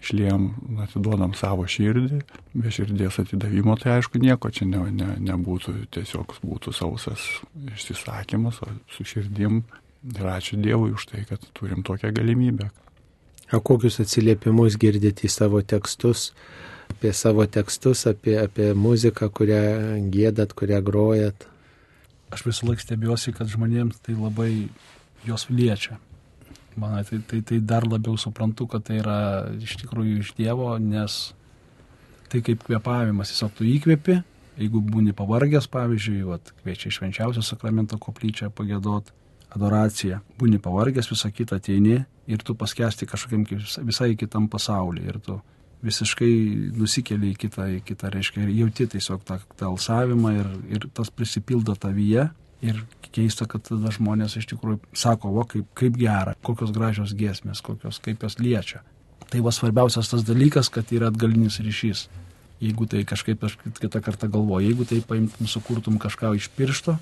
išliejam, 0.00 0.46
atiduodam 0.84 1.34
savo 1.34 1.66
širdį, 1.66 2.22
be 2.54 2.70
širdies 2.70 3.18
atidavimo, 3.20 3.74
tai 3.76 3.98
aišku, 3.98 4.20
nieko 4.22 4.52
čia 4.54 4.68
ne, 4.70 4.84
ne, 4.94 5.16
nebūtų, 5.18 5.74
tiesiog 5.92 6.38
būtų 6.46 6.72
sausas 6.72 7.26
išsisakymas, 7.74 8.62
o 8.62 8.70
su 8.94 9.04
širdim 9.04 9.64
ir 10.14 10.30
ačiū 10.30 10.60
Dievui 10.62 10.94
už 10.94 11.10
tai, 11.10 11.26
kad 11.28 11.42
turim 11.58 11.82
tokią 11.82 12.14
galimybę. 12.16 12.70
O 13.52 13.58
kokius 13.58 13.98
atsiliepimus 14.02 14.76
girdite 14.78 15.26
į 15.26 15.30
savo 15.32 15.58
tekstus, 15.66 16.28
apie 16.92 17.10
savo 17.16 17.46
tekstus, 17.50 18.04
apie, 18.06 18.36
apie 18.38 18.70
muziką, 18.78 19.26
kurią 19.34 19.62
gėdat, 20.14 20.54
kurią 20.58 20.78
grojat? 20.86 21.48
Aš 22.30 22.46
visą 22.46 22.68
laiką 22.68 22.84
stebiuosi, 22.84 23.34
kad 23.34 23.50
žmonėms 23.50 23.98
tai 24.06 24.14
labai 24.14 24.52
jos 25.26 25.48
liečia. 25.50 25.98
Man 26.78 27.02
tai, 27.04 27.18
tai, 27.26 27.40
tai 27.42 27.58
dar 27.58 27.86
labiau 27.90 28.14
suprantu, 28.14 28.68
kad 28.70 28.86
tai 28.86 29.00
yra 29.02 29.18
iš 29.58 29.74
tikrųjų 29.82 30.20
iš 30.22 30.34
Dievo, 30.38 30.70
nes 30.78 31.32
tai 32.30 32.44
kaip 32.46 32.62
kvepavimas, 32.68 33.32
tiesiog 33.32 33.56
tu 33.58 33.66
įkvepi, 33.66 34.20
jeigu 34.60 34.82
būni 34.86 35.14
pavargęs, 35.16 35.66
pavyzdžiui, 35.72 36.20
vat, 36.28 36.52
kviečia 36.62 36.92
iš 36.92 37.00
švenčiausio 37.00 37.42
sakramento 37.42 37.98
koplyčią 37.98 38.52
pagėdot, 38.54 39.10
adoracija, 39.54 40.20
būni 40.38 40.60
pavargęs, 40.62 41.10
visą 41.10 41.30
kitą 41.34 41.58
ateini 41.60 41.98
ir 42.30 42.44
tu 42.46 42.54
paskesti 42.54 43.08
kažkokiam 43.10 43.46
visai 43.88 44.14
kitam 44.18 44.48
pasauliu 44.50 45.06
ir 45.08 45.18
tu 45.24 45.40
visiškai 45.84 46.32
nusikeli 46.76 47.32
į 47.32 47.38
kitą, 47.40 47.66
į 47.78 47.80
kitą, 47.88 48.10
reiškia, 48.12 48.44
ir 48.44 48.52
jauti 48.58 48.86
tiesiog 48.94 49.24
tą, 49.26 49.38
tą 49.56 49.70
alsavimą 49.70 50.32
ir, 50.36 50.50
ir 50.76 50.86
tas 50.94 51.12
prisipildo 51.12 51.76
tavyje. 51.80 52.28
Ir 52.60 52.82
keista, 53.14 53.46
kad 53.48 53.64
tada 53.64 53.88
žmonės 53.94 54.34
iš 54.36 54.50
tikrųjų 54.50 54.82
sako, 54.92 55.30
o 55.32 55.44
kaip, 55.48 55.70
kaip 55.78 55.94
gera, 55.96 56.34
kokios 56.44 56.74
gražios 56.76 57.14
giesmės, 57.16 57.62
kokios, 57.64 57.96
kaip 58.04 58.26
jos 58.26 58.36
liečia. 58.36 58.82
Tai 59.32 59.40
va 59.46 59.52
svarbiausias 59.54 60.10
tas 60.12 60.26
dalykas, 60.28 60.68
kad 60.68 60.92
yra 60.92 61.08
atgalinis 61.08 61.56
ryšys. 61.64 62.08
Jeigu 62.60 62.84
tai 62.84 63.06
kažkaip 63.08 63.40
aš 63.48 63.56
kitą 63.80 64.02
kartą 64.04 64.28
galvoju, 64.28 64.68
jeigu 64.68 64.84
tai 64.84 65.00
paimtum, 65.00 65.48
sukurtum 65.48 65.96
kažką 66.02 66.34
iš 66.36 66.50
piršto, 66.52 66.98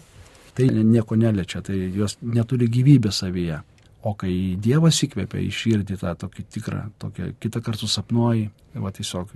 tai 0.58 0.68
nieko 0.82 1.14
neliečia, 1.14 1.62
tai 1.62 1.76
jos 1.94 2.16
neturi 2.22 2.66
gyvybės 2.72 3.22
savyje. 3.22 3.60
O 4.06 4.12
kai 4.18 4.32
Dievas 4.62 4.98
įkvėpia 5.02 5.40
į 5.42 5.48
širdį 5.54 5.96
tą 6.00 6.12
tokį 6.18 6.44
tikrą, 6.54 6.80
tokią 7.02 7.32
kitą 7.42 7.62
kartą 7.66 7.88
sapnuoji, 7.90 8.48
va 8.78 8.92
tiesiog 8.94 9.32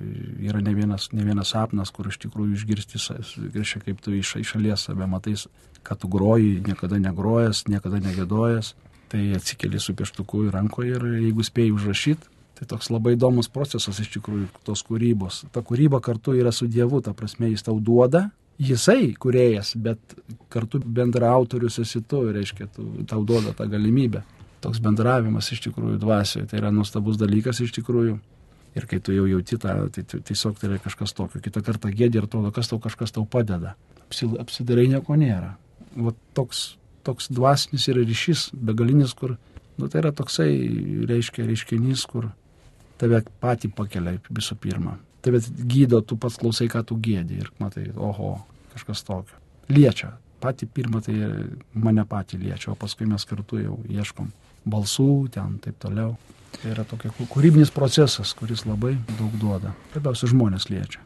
yra 0.47 0.61
ne 0.63 0.75
vienas, 0.75 1.09
ne 1.15 1.27
vienas 1.27 1.51
sapnas, 1.55 1.91
kur 1.95 2.07
iš 2.11 2.21
tikrųjų 2.23 2.59
išgirsti, 2.59 3.01
reiškia, 3.57 3.83
kaip 3.89 4.03
tu 4.05 4.15
iš, 4.15 4.37
iš 4.43 4.55
šalies 4.55 4.87
save 4.87 5.09
matai, 5.11 5.35
kad 5.83 5.99
tu 5.99 6.11
groji, 6.11 6.61
niekada 6.67 7.01
negrojas, 7.03 7.65
niekada 7.67 7.99
negėdojas, 8.03 8.77
tai 9.11 9.33
atsikeli 9.37 9.83
su 9.83 9.97
pieštuku 9.99 10.47
į 10.47 10.53
rankoje 10.55 10.95
ir 10.95 11.09
jeigu 11.25 11.47
spėjai 11.47 11.75
užrašyti, 11.75 12.31
tai 12.59 12.71
toks 12.71 12.93
labai 12.95 13.17
įdomus 13.17 13.51
procesas 13.51 13.99
iš 13.99 14.13
tikrųjų 14.15 14.47
tos 14.67 14.87
kūrybos. 14.87 15.43
Ta 15.55 15.67
kūryba 15.67 15.99
kartu 16.03 16.37
yra 16.39 16.55
su 16.55 16.71
Dievu, 16.71 17.03
ta 17.03 17.15
prasme 17.19 17.51
jis 17.51 17.67
tau 17.67 17.81
duoda, 17.83 18.29
jisai 18.63 19.13
kuriejas, 19.19 19.75
bet 19.81 20.15
kartu 20.53 20.81
bendra 20.85 21.33
autorius 21.35 21.81
esi 21.83 22.03
tu, 22.09 22.23
reiškia, 22.35 22.69
tu, 22.75 22.87
tau 23.09 23.25
duoda 23.27 23.55
tą 23.57 23.67
galimybę 23.71 24.23
toks 24.63 24.83
bendravimas 24.83 25.51
iš 25.53 25.63
tikrųjų 25.67 25.99
dvasioje, 26.03 26.47
tai 26.51 26.61
yra 26.61 26.71
nuostabus 26.75 27.19
dalykas 27.21 27.61
iš 27.65 27.75
tikrųjų. 27.79 28.19
Ir 28.79 28.87
kai 28.89 29.03
tu 29.05 29.13
jau 29.13 29.27
jauti 29.29 29.59
tą, 29.61 29.75
tai 29.93 30.05
tiesiog 30.09 30.57
tai 30.57 30.71
yra 30.71 30.79
kažkas 30.81 31.13
tokio. 31.13 31.43
Kitą 31.45 31.61
kartą 31.65 31.91
gėdė 31.93 32.23
ir 32.23 32.29
atrodo, 32.29 32.53
kas 32.57 32.71
tau 32.71 32.79
kažkas 32.81 33.13
tau 33.13 33.27
padeda. 33.29 33.75
Apsidarai 34.41 34.87
nieko 34.89 35.17
nėra. 35.21 35.51
Va 35.93 36.15
toks, 36.37 36.79
toks 37.05 37.29
dvasinis 37.33 37.85
yra 37.93 38.05
ryšys, 38.09 38.47
begalinis, 38.57 39.13
kur, 39.19 39.35
nu 39.77 39.91
tai 39.93 40.01
yra 40.01 40.15
toksai, 40.17 40.49
reiškia, 41.11 41.45
reiškinys, 41.51 42.07
kur 42.09 42.31
tave 43.01 43.21
patį 43.45 43.75
pakelia 43.77 44.17
visų 44.31 44.57
pirma. 44.63 44.97
Tave 45.23 45.43
gydo, 45.69 46.01
tu 46.01 46.17
pats 46.17 46.41
klausai, 46.41 46.71
ką 46.73 46.81
tu 46.89 46.97
gėdė 46.97 47.43
ir 47.43 47.53
matai, 47.61 47.91
oho, 47.93 48.39
kažkas 48.73 49.05
tokio. 49.07 49.39
Liečia. 49.73 50.13
Pati 50.43 50.67
pirma 50.67 50.99
tai 51.05 51.15
mane 51.79 52.03
patį 52.09 52.41
liečia, 52.43 52.73
o 52.73 52.79
paskui 52.79 53.07
mes 53.07 53.25
kartu 53.29 53.61
jau 53.63 53.79
ieškom 53.87 54.33
balsų, 54.67 55.13
ten 55.35 55.59
taip 55.63 55.79
toliau. 55.83 56.17
Tai 56.53 56.73
yra 56.75 56.85
tokia 56.85 57.13
kūrybinis 57.31 57.71
procesas, 57.73 58.35
kuris 58.37 58.67
labai 58.69 58.97
daug 59.17 59.33
duoda. 59.41 59.73
Labiausiai 59.95 60.33
žmonės 60.35 60.69
liečia. 60.69 61.01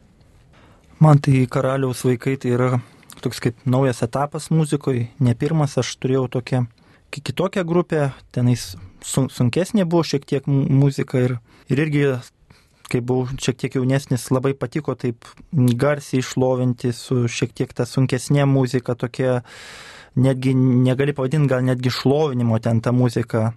Man 0.99 1.21
tai 1.23 1.45
karaliaus 1.53 2.03
vaikai 2.07 2.39
tai 2.41 2.55
yra 2.57 2.71
toks 3.21 3.43
kaip 3.45 3.61
naujas 3.69 4.03
etapas 4.03 4.49
muzikoje. 4.51 5.11
Ne 5.21 5.37
pirmas, 5.39 5.77
aš 5.79 5.93
turėjau 6.01 6.27
tokią 6.39 6.65
kitokią 7.13 7.65
grupę, 7.65 8.11
tenais 8.35 8.75
sunkesnė 9.05 9.87
buvo 9.87 10.03
šiek 10.05 10.27
tiek 10.27 10.49
muzika 10.49 11.21
ir, 11.23 11.37
ir 11.71 11.83
irgi, 11.87 12.07
kai 12.91 13.03
buvau 13.05 13.27
šiek 13.41 13.59
tiek 13.61 13.77
jaunesnis, 13.79 14.29
labai 14.35 14.55
patiko 14.59 14.95
taip 14.99 15.27
garsiai 15.53 16.23
išlovinti 16.23 16.93
su 16.97 17.25
šiek 17.31 17.55
tiek 17.57 17.75
ta 17.77 17.87
sunkesnė 17.89 18.47
muzika, 18.49 18.95
tokia 18.95 19.41
netgi 20.17 20.55
negali 20.57 21.15
pavadinti 21.17 21.51
gal 21.53 21.65
netgi 21.67 21.93
šlovinimo 21.93 22.59
ten 22.63 22.81
tą 22.81 22.95
muziką. 22.97 23.51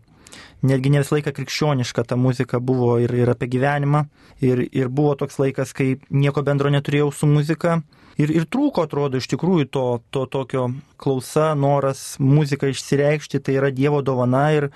Netgi 0.69 0.91
ne 0.91 0.99
visą 0.99 1.15
laiką 1.15 1.31
krikščioniška 1.37 2.03
ta 2.03 2.17
muzika 2.19 2.59
buvo 2.59 2.97
ir, 2.99 3.13
ir 3.15 3.29
apie 3.31 3.47
gyvenimą. 3.47 4.03
Ir, 4.43 4.65
ir 4.75 4.89
buvo 4.91 5.13
toks 5.19 5.39
laikas, 5.39 5.71
kai 5.75 5.95
nieko 6.11 6.43
bendro 6.43 6.71
neturėjau 6.73 7.13
su 7.15 7.29
muzika. 7.31 7.81
ir, 8.19 8.31
ir 8.35 8.45
trūko, 8.51 8.83
atrodo, 8.83 9.19
iš 9.19 9.29
tikrųjų 9.31 9.69
to, 9.71 9.85
to 10.11 10.25
tokio 10.27 10.67
klausa, 10.99 11.53
noras, 11.55 12.17
muzika 12.19 12.67
išsireikšti, 12.67 13.39
tai 13.39 13.55
yra 13.59 13.71
Dievo 13.71 14.01
dovana 14.03 14.49
ir, 14.55 14.69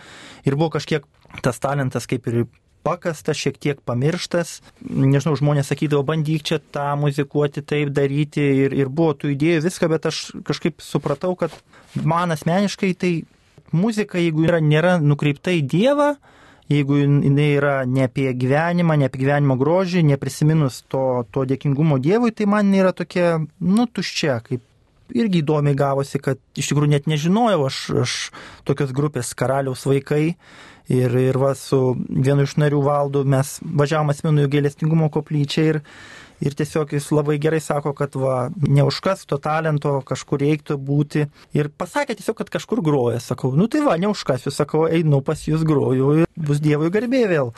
ir 0.48 0.56
buvo 0.56 0.72
kažkiek 0.78 1.06
tas 1.44 1.60
talentas 1.60 2.08
kaip 2.08 2.30
ir 2.30 2.46
pakastas, 2.84 3.40
šiek 3.40 3.58
tiek 3.62 3.80
pamirštas. 3.88 4.58
Nežinau, 4.84 5.36
žmonės 5.40 5.72
sakydavo, 5.72 6.04
bandyk 6.08 6.46
čia 6.50 6.60
tą 6.60 6.94
muzikuoti, 7.00 7.64
taip 7.66 7.94
daryti 7.96 8.44
ir, 8.66 8.76
ir 8.76 8.92
buvo 8.92 9.16
tų 9.18 9.34
idėjų 9.36 9.64
viską, 9.68 9.90
bet 9.94 10.10
aš 10.12 10.26
kažkaip 10.48 10.84
supratau, 10.84 11.34
kad 11.40 11.56
man 12.04 12.36
asmeniškai 12.36 12.94
tai 13.00 13.14
muzika, 13.74 14.22
jeigu 14.22 14.48
yra, 14.48 14.62
nėra 14.62 14.98
nukreipta 15.02 15.54
į 15.56 15.64
Dievą, 15.72 16.14
jeigu 16.72 17.00
jinai 17.02 17.48
yra 17.58 17.78
ne 17.90 18.06
apie 18.08 18.30
gyvenimą, 18.40 18.98
ne 19.00 19.10
apie 19.10 19.24
gyvenimo 19.24 19.58
grožį, 19.60 20.04
neprisiminus 20.08 20.84
to, 20.92 21.24
to 21.34 21.48
dėkingumo 21.50 22.00
Dievui, 22.04 22.32
tai 22.36 22.48
man 22.50 22.72
yra 22.76 22.94
tokia, 22.96 23.40
nu, 23.60 23.88
tuščia, 23.88 24.40
kaip 24.46 24.64
irgi 25.14 25.42
įdomiai 25.44 25.78
gavosi, 25.78 26.22
kad 26.24 26.40
iš 26.58 26.72
tikrųjų 26.72 26.94
net 26.96 27.10
nežinojau 27.10 27.68
aš, 27.68 27.80
aš 28.04 28.14
tokios 28.68 28.94
grupės 28.96 29.34
karaliaus 29.38 29.86
vaikai. 29.90 30.36
Ir, 30.92 31.14
ir 31.16 31.38
va, 31.40 31.54
su 31.56 31.94
vienu 32.10 32.44
iš 32.44 32.58
narių 32.60 32.82
valdu 32.84 33.24
mes 33.24 33.56
važiavom 33.64 34.12
asmenų 34.12 34.48
į 34.48 34.52
gailestingumo 34.58 35.08
koplyčią 35.14 35.64
ir, 35.70 35.80
ir 36.44 36.58
tiesiog 36.60 36.92
jis 36.92 37.08
labai 37.16 37.38
gerai 37.40 37.62
sako, 37.64 37.94
kad 37.96 38.18
va, 38.20 38.50
neužkas 38.60 39.24
to 39.30 39.40
talento, 39.40 39.96
kažkur 40.04 40.44
reiktų 40.44 40.76
būti. 40.76 41.30
Ir 41.56 41.72
pasakė 41.72 42.18
tiesiog, 42.20 42.42
kad 42.42 42.52
kažkur 42.58 42.84
groja. 42.84 43.22
Sakau, 43.24 43.54
nu 43.56 43.70
tai 43.72 43.86
va, 43.86 43.96
neužkas, 44.02 44.44
jūs 44.44 44.60
sakau, 44.60 44.84
einu 44.92 45.22
pas 45.24 45.48
jūs 45.48 45.64
groju 45.68 46.18
ir 46.20 46.28
bus 46.36 46.60
Dievui 46.64 46.92
garbė 46.92 47.24
vėl. 47.32 47.54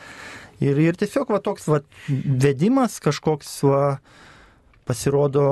Ir, 0.62 0.78
ir 0.80 0.96
tiesiog 0.96 1.34
va 1.34 1.42
toks 1.44 1.66
va 1.68 1.82
vedimas 2.08 3.02
kažkoks 3.04 3.58
va 3.66 3.82
pasirodo, 4.86 5.46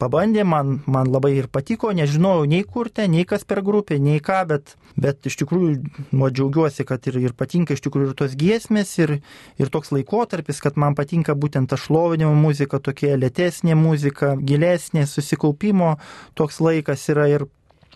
pabandė, 0.00 0.44
man, 0.44 0.78
man 0.86 1.08
labai 1.08 1.32
ir 1.38 1.48
patiko, 1.52 1.90
nežinojau 1.96 2.44
nei 2.50 2.64
kur 2.68 2.90
ten, 2.92 3.14
nei 3.16 3.24
kas 3.28 3.46
per 3.48 3.62
grupę, 3.64 3.96
nei 4.02 4.20
ką, 4.24 4.42
bet, 4.50 4.74
bet 5.00 5.28
iš 5.30 5.38
tikrųjų 5.42 5.72
nu, 6.12 6.28
džiaugiuosi, 6.28 6.84
kad 6.88 7.08
ir, 7.08 7.20
ir 7.24 7.36
patinka 7.38 7.76
iš 7.76 7.84
tikrųjų 7.86 8.12
ir 8.12 8.16
tos 8.18 8.36
giesmės, 8.38 8.94
ir, 9.00 9.18
ir 9.56 9.72
toks 9.72 9.94
laikotarpis, 9.96 10.60
kad 10.64 10.76
man 10.80 10.98
patinka 10.98 11.36
būtent 11.38 11.72
ta 11.72 11.80
šlovinimo 11.80 12.34
muzika, 12.36 12.82
tokia 12.84 13.16
lėtesnė 13.20 13.78
muzika, 13.78 14.34
gilesnė, 14.36 15.08
susikaupimo 15.08 15.96
toks 16.38 16.60
laikas 16.64 17.08
yra 17.14 17.30
ir 17.32 17.48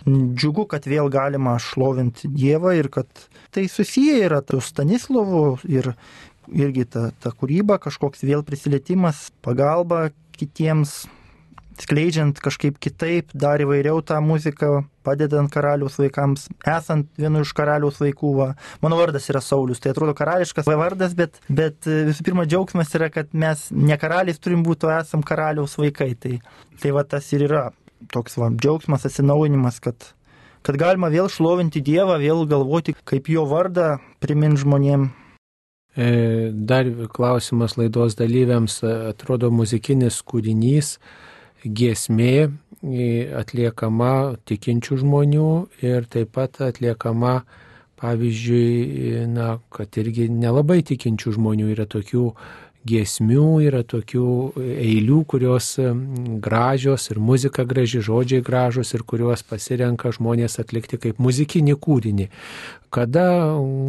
džiugu, 0.07 0.67
kad 0.71 0.87
vėl 0.89 1.11
galima 1.13 1.57
šlovinti 1.63 2.31
Dievą 2.33 2.75
ir 2.79 2.89
kad 2.93 3.07
tai 3.55 3.69
susiję 3.69 4.25
yra 4.27 4.41
su 4.49 4.61
Stanislovu 4.61 5.59
ir 5.69 5.93
irgi 6.55 6.87
ta, 6.89 7.09
ta 7.23 7.33
kūryba, 7.35 7.79
kažkoks 7.83 8.25
vėl 8.27 8.45
prisilietimas, 8.47 9.31
pagalba 9.45 10.11
kitiems, 10.37 11.03
skleidžiant 11.81 12.39
kažkaip 12.43 12.79
kitaip, 12.83 13.33
dar 13.35 13.63
įvairiau 13.63 14.03
tą 14.05 14.19
muziką, 14.25 14.83
padedant 15.07 15.51
karaliaus 15.53 15.97
vaikams, 16.01 16.47
esant 16.69 17.09
vienu 17.19 17.43
iš 17.47 17.53
karaliaus 17.57 17.99
vaikų. 18.03 18.33
Va. 18.39 18.49
Mano 18.85 18.99
vardas 19.01 19.29
yra 19.33 19.43
Saulis, 19.45 19.81
tai 19.83 19.95
atrodo 19.95 20.15
karališkas 20.19 20.69
vardas, 20.69 21.17
bet, 21.19 21.41
bet 21.49 21.89
visų 21.89 22.27
pirma 22.29 22.47
džiaugsmas 22.49 22.93
yra, 22.99 23.09
kad 23.15 23.33
mes 23.33 23.69
ne 23.73 23.97
karaliais 23.99 24.41
turim 24.43 24.65
būti, 24.67 24.89
o 24.89 24.95
esam 24.95 25.25
karaliaus 25.27 25.79
vaikai. 25.81 26.13
Tai, 26.21 26.37
tai 26.83 26.95
va 26.95 27.07
tas 27.09 27.31
ir 27.33 27.47
yra 27.49 27.71
toks 28.13 28.37
va, 28.39 28.51
džiaugsmas, 28.53 29.07
atsinaujinimas, 29.09 29.81
kad, 29.83 30.13
kad 30.67 30.79
galima 30.79 31.11
vėl 31.13 31.33
šlovinti 31.33 31.83
Dievą, 31.85 32.21
vėl 32.23 32.45
galvoti, 32.51 32.95
kaip 33.09 33.33
jo 33.33 33.47
vardą 33.49 33.97
primint 34.23 34.61
žmonėm 34.61 35.11
E, 35.11 35.22
dar 36.53 36.87
klausimas 37.13 37.77
laidos 37.77 38.17
dalyviams, 38.17 38.81
e, 38.83 38.93
atrodo 39.13 39.51
muzikinis 39.53 40.23
kūrinys, 40.25 40.97
giesmė 41.67 42.49
e, 42.49 43.29
atliekama 43.37 44.39
tikinčių 44.49 45.03
žmonių 45.03 45.51
ir 45.85 46.09
taip 46.09 46.33
pat 46.39 46.63
atliekama, 46.65 47.43
pavyzdžiui, 48.01 49.29
na, 49.31 49.59
kad 49.71 49.95
irgi 50.01 50.31
nelabai 50.33 50.81
tikinčių 50.83 51.37
žmonių 51.37 51.69
yra 51.77 51.87
tokių 51.87 52.25
giesmių, 52.89 53.47
yra 53.63 53.83
tokių 53.87 54.27
eilių, 54.59 55.19
kurios 55.31 55.75
gražios 56.43 57.09
ir 57.13 57.21
muzika 57.23 57.65
graži, 57.69 58.03
žodžiai 58.03 58.43
gražus 58.45 58.93
ir 58.97 59.05
kuriuos 59.07 59.45
pasirenka 59.47 60.13
žmonės 60.15 60.59
atlikti 60.63 60.99
kaip 61.03 61.21
muzikinį 61.23 61.77
kūrinį. 61.83 62.29
Kada 62.93 63.27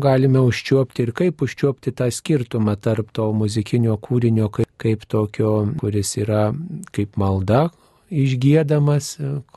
galime 0.03 0.43
užčiuopti 0.45 1.07
ir 1.07 1.13
kaip 1.17 1.41
užčiuopti 1.43 1.93
tą 1.97 2.09
skirtumą 2.13 2.77
tarp 2.79 3.11
to 3.11 3.31
muzikinio 3.35 3.97
kūrinio 3.97 4.49
kaip, 4.53 4.69
kaip 4.77 5.07
tokio, 5.09 5.55
kuris 5.81 6.15
yra 6.21 6.51
kaip 6.95 7.17
malda 7.19 7.69
išgėdamas, 8.13 9.15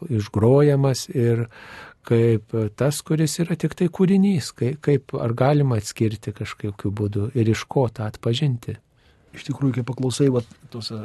išgrojamas 0.09 1.11
ir 1.13 1.45
kaip 2.07 2.55
tas, 2.79 3.03
kuris 3.05 3.37
yra 3.43 3.59
tik 3.59 3.75
tai 3.77 3.91
kūrinys, 3.93 4.53
kaip, 4.57 4.81
kaip 4.81 5.15
ar 5.21 5.35
galima 5.37 5.79
atskirti 5.83 6.33
kažkokiu 6.33 6.95
būdu 6.95 7.31
ir 7.37 7.53
iš 7.53 7.67
ko 7.69 7.89
tą 7.93 8.09
atpažinti 8.09 8.79
iš 9.37 9.47
tikrųjų, 9.51 9.79
kai 9.79 9.87
paklausai 9.87 10.29
va, 10.33 10.43
tos 10.73 10.91
e, 10.95 11.01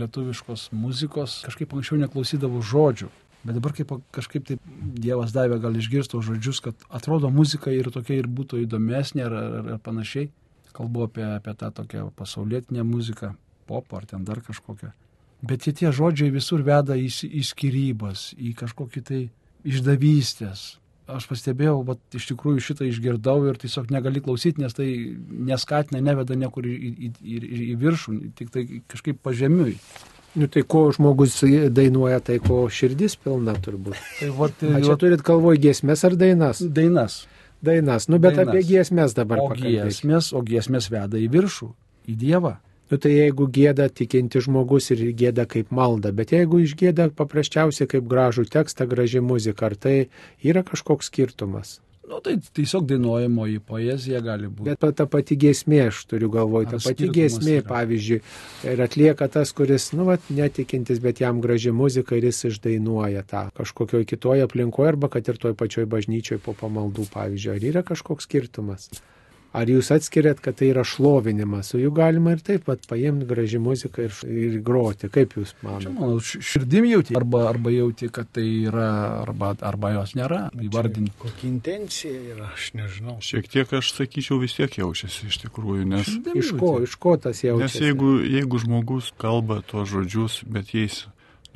lietuviškos 0.00 0.68
muzikos, 0.76 1.42
kažkaip 1.46 1.74
anksčiau 1.76 2.00
neklausydavau 2.02 2.62
žodžių. 2.64 3.10
Bet 3.44 3.54
dabar 3.54 3.72
kaip 3.76 3.92
kažkaip 4.14 4.46
taip 4.48 4.62
Dievas 4.98 5.32
davė 5.32 5.60
gal 5.62 5.76
išgirsto 5.78 6.20
žodžius, 6.24 6.60
kad 6.64 6.88
atrodo 6.90 7.30
muzika 7.30 7.70
ir 7.70 7.90
tokia 7.94 8.18
ir 8.18 8.26
būtų 8.26 8.64
įdomesnė 8.64 9.28
ar, 9.28 9.36
ar, 9.38 9.68
ar 9.76 9.82
panašiai. 9.84 10.32
Kalbu 10.74 11.06
apie, 11.06 11.24
apie 11.26 11.54
tą 11.58 11.70
tokią 11.74 12.08
pasaulietinę 12.18 12.84
muziką, 12.86 13.32
pop 13.70 13.94
ar 13.94 14.06
ten 14.10 14.26
dar 14.26 14.42
kažkokią. 14.44 14.90
Bet 15.48 15.62
tie, 15.62 15.72
tie 15.72 15.92
žodžiai 15.94 16.34
visur 16.34 16.64
veda 16.66 16.96
į, 16.98 17.08
į 17.08 17.44
skirybas, 17.46 18.32
į 18.34 18.52
kažkokį 18.58 19.02
tai 19.06 19.20
išdavystės, 19.66 20.66
aš 21.08 21.26
pastebėjau, 21.30 21.78
bet 21.88 22.18
iš 22.18 22.28
tikrųjų 22.32 22.62
šitą 22.64 22.86
išgirdau 22.88 23.40
ir 23.48 23.58
tiesiog 23.60 23.88
negali 23.94 24.22
klausyti, 24.24 24.62
nes 24.62 24.76
tai 24.76 24.88
neskatina, 25.48 26.02
neveda 26.04 26.36
niekur 26.38 26.68
į, 26.68 26.76
į, 26.76 27.10
į, 27.22 27.40
į 27.72 27.74
viršų, 27.80 28.14
tik 28.38 28.52
tai 28.54 28.66
kažkaip 28.90 29.20
pažemiui. 29.24 29.78
Nu 30.38 30.46
tai 30.52 30.62
ko 30.68 30.84
žmogus 30.94 31.40
dainuoja, 31.74 32.20
tai 32.24 32.36
ko 32.44 32.60
širdis 32.70 33.16
pilna 33.18 33.56
turbūt. 33.64 33.96
Tai 34.20 34.28
va, 34.36 34.50
tai, 34.52 34.74
A, 34.76 34.82
čia 34.84 34.92
va, 34.92 35.00
turit 35.00 35.24
galvoj 35.24 35.58
giesmės 35.64 36.04
ar 36.06 36.16
dainas? 36.20 36.60
Dainas. 36.62 37.22
Dainas, 37.64 38.06
nu 38.06 38.20
bet 38.22 38.36
dainas. 38.36 38.52
apie 38.52 38.62
giesmės 38.68 39.16
dabar. 39.16 39.40
O 39.42 39.56
giesmės, 39.58 40.30
o 40.36 40.44
giesmės 40.46 40.92
veda 40.92 41.18
į 41.18 41.26
viršų, 41.32 41.72
į 42.12 42.18
Dievą. 42.20 42.58
Nu 42.88 42.96
tai 42.96 43.12
jeigu 43.12 43.48
gėda 43.52 43.90
tikinti 43.92 44.40
žmogus 44.44 44.88
ir 44.94 45.02
gėda 45.16 45.44
kaip 45.50 45.74
malda, 45.74 46.12
bet 46.16 46.32
jeigu 46.32 46.62
išgėda 46.64 47.10
paprasčiausiai 47.18 47.90
kaip 47.90 48.08
gražų 48.08 48.46
tekstą, 48.48 48.88
graži 48.88 49.20
muzika, 49.20 49.68
ar 49.68 49.76
tai 49.76 49.98
yra 50.40 50.64
kažkoks 50.64 51.12
skirtumas? 51.12 51.78
Nu, 52.08 52.22
tai 52.24 52.38
tiesiog 52.56 52.86
dainuojamoji 52.88 53.60
poezija 53.68 54.22
gali 54.24 54.48
būti. 54.48 54.70
Bet 54.70 54.96
ta 54.96 55.04
pati 55.10 55.36
giesmė, 55.36 55.82
aš 55.90 55.98
turiu 56.08 56.30
galvoj, 56.32 56.70
ta 56.70 56.78
pati 56.80 57.10
giesmė, 57.12 57.58
yra. 57.58 57.66
pavyzdžiui, 57.68 58.18
ir 58.72 58.80
atlieka 58.80 59.28
tas, 59.34 59.52
kuris, 59.52 59.90
nu, 59.92 60.06
vat, 60.08 60.24
netikintis, 60.32 61.02
bet 61.04 61.20
jam 61.20 61.42
graži 61.44 61.74
muzika 61.76 62.16
ir 62.16 62.30
jis 62.30 62.46
išdainuoja 62.48 63.26
tą 63.28 63.44
kažkokioje 63.60 64.08
kitoje 64.14 64.48
aplinkoje 64.48 64.94
arba 64.94 65.12
kad 65.12 65.28
ir 65.28 65.36
toj 65.42 65.52
pačioj 65.60 65.84
bažnyčioje 65.92 66.40
po 66.46 66.56
pamaldų, 66.56 67.04
pavyzdžiui, 67.12 67.54
ar 67.58 67.70
yra 67.74 67.84
kažkoks 67.92 68.24
skirtumas? 68.24 68.88
Ar 69.56 69.70
jūs 69.70 69.88
atskiriat, 69.94 70.42
kad 70.44 70.58
tai 70.60 70.66
yra 70.74 70.82
šlovinimas, 70.84 71.70
o 71.72 71.78
jų 71.80 71.88
galima 71.96 72.34
ir 72.34 72.42
taip 72.44 72.66
pat 72.66 72.82
paimti 72.88 73.24
graži 73.30 73.56
muziką 73.62 74.04
ir, 74.04 74.18
ir 74.28 74.58
groti, 74.64 75.08
kaip 75.12 75.38
jūs 75.38 75.54
manote? 75.64 75.92
Manau, 75.94 76.18
širdim 76.20 76.84
jauti, 76.90 77.16
arba, 77.16 77.46
arba 77.48 77.72
jauti, 77.72 78.10
kad 78.12 78.28
tai 78.36 78.44
yra, 78.68 78.90
arba, 79.22 79.54
arba 79.64 79.94
jos 79.96 80.12
nėra, 80.20 80.42
įvardinti. 80.68 81.14
Kokia 81.24 81.48
intencija 81.48 82.12
yra, 82.34 82.50
aš 82.52 82.68
nežinau. 82.76 83.16
Šiek 83.24 83.48
tiek 83.48 83.72
aš 83.80 83.94
sakyčiau 83.96 84.36
vis 84.44 84.58
tiek 84.58 84.78
jaučiasi 84.82 85.32
iš 85.32 85.40
tikrųjų, 85.46 85.88
nes... 85.96 86.12
Iš 86.36 86.52
ko, 86.60 86.74
iš 86.84 87.00
ko 87.00 87.16
tas 87.16 87.40
jaučiasi? 87.40 87.64
Nes 87.64 87.88
jeigu, 87.88 88.14
jeigu 88.28 88.60
žmogus 88.66 89.14
kalba 89.16 89.62
tuos 89.64 89.88
žodžius, 89.88 90.42
bet 90.44 90.76
jais, 90.76 91.06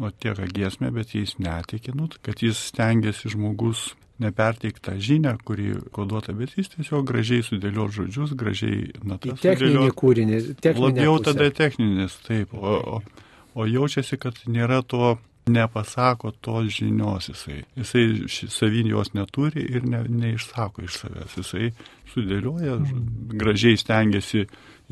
nu, 0.00 0.08
tiek 0.16 0.40
giesmė, 0.56 0.94
bet 0.96 1.12
jais 1.12 1.36
netiki, 1.36 1.92
nu, 1.92 2.08
kad 2.24 2.40
jis 2.40 2.70
stengiasi 2.72 3.36
žmogus 3.36 3.90
neperteiktą 4.22 4.94
žinią, 5.02 5.34
kuri 5.46 5.72
koduota, 5.94 6.34
bet 6.36 6.54
jis 6.58 6.70
tiesiog 6.76 7.04
gražiai 7.08 7.44
sudėlio 7.46 7.88
žodžius, 7.92 8.36
gražiai 8.38 8.92
natas. 9.02 9.42
Techninį 9.42 9.90
kūrinį. 9.98 10.40
Labiau 10.78 11.18
pusę. 11.18 11.32
tada 11.32 11.50
techninis, 11.62 12.16
taip. 12.26 12.54
O, 12.54 12.78
o, 12.96 13.02
o 13.54 13.68
jaučiasi, 13.68 14.20
kad 14.22 14.38
nėra 14.46 14.80
to, 14.86 15.16
nepasako 15.46 16.30
tos 16.30 16.70
žinios 16.70 17.28
jisai. 17.28 17.62
Jisai 17.76 18.48
savin 18.50 18.86
jos 18.86 19.12
neturi 19.14 19.64
ir 19.74 19.86
ne, 19.88 20.04
neišsako 20.08 20.84
iš 20.86 21.00
savęs. 21.02 21.36
Jisai 21.40 21.72
sudėlioja, 22.12 22.76
mm. 22.78 23.32
gražiai 23.40 23.80
stengiasi 23.80 24.46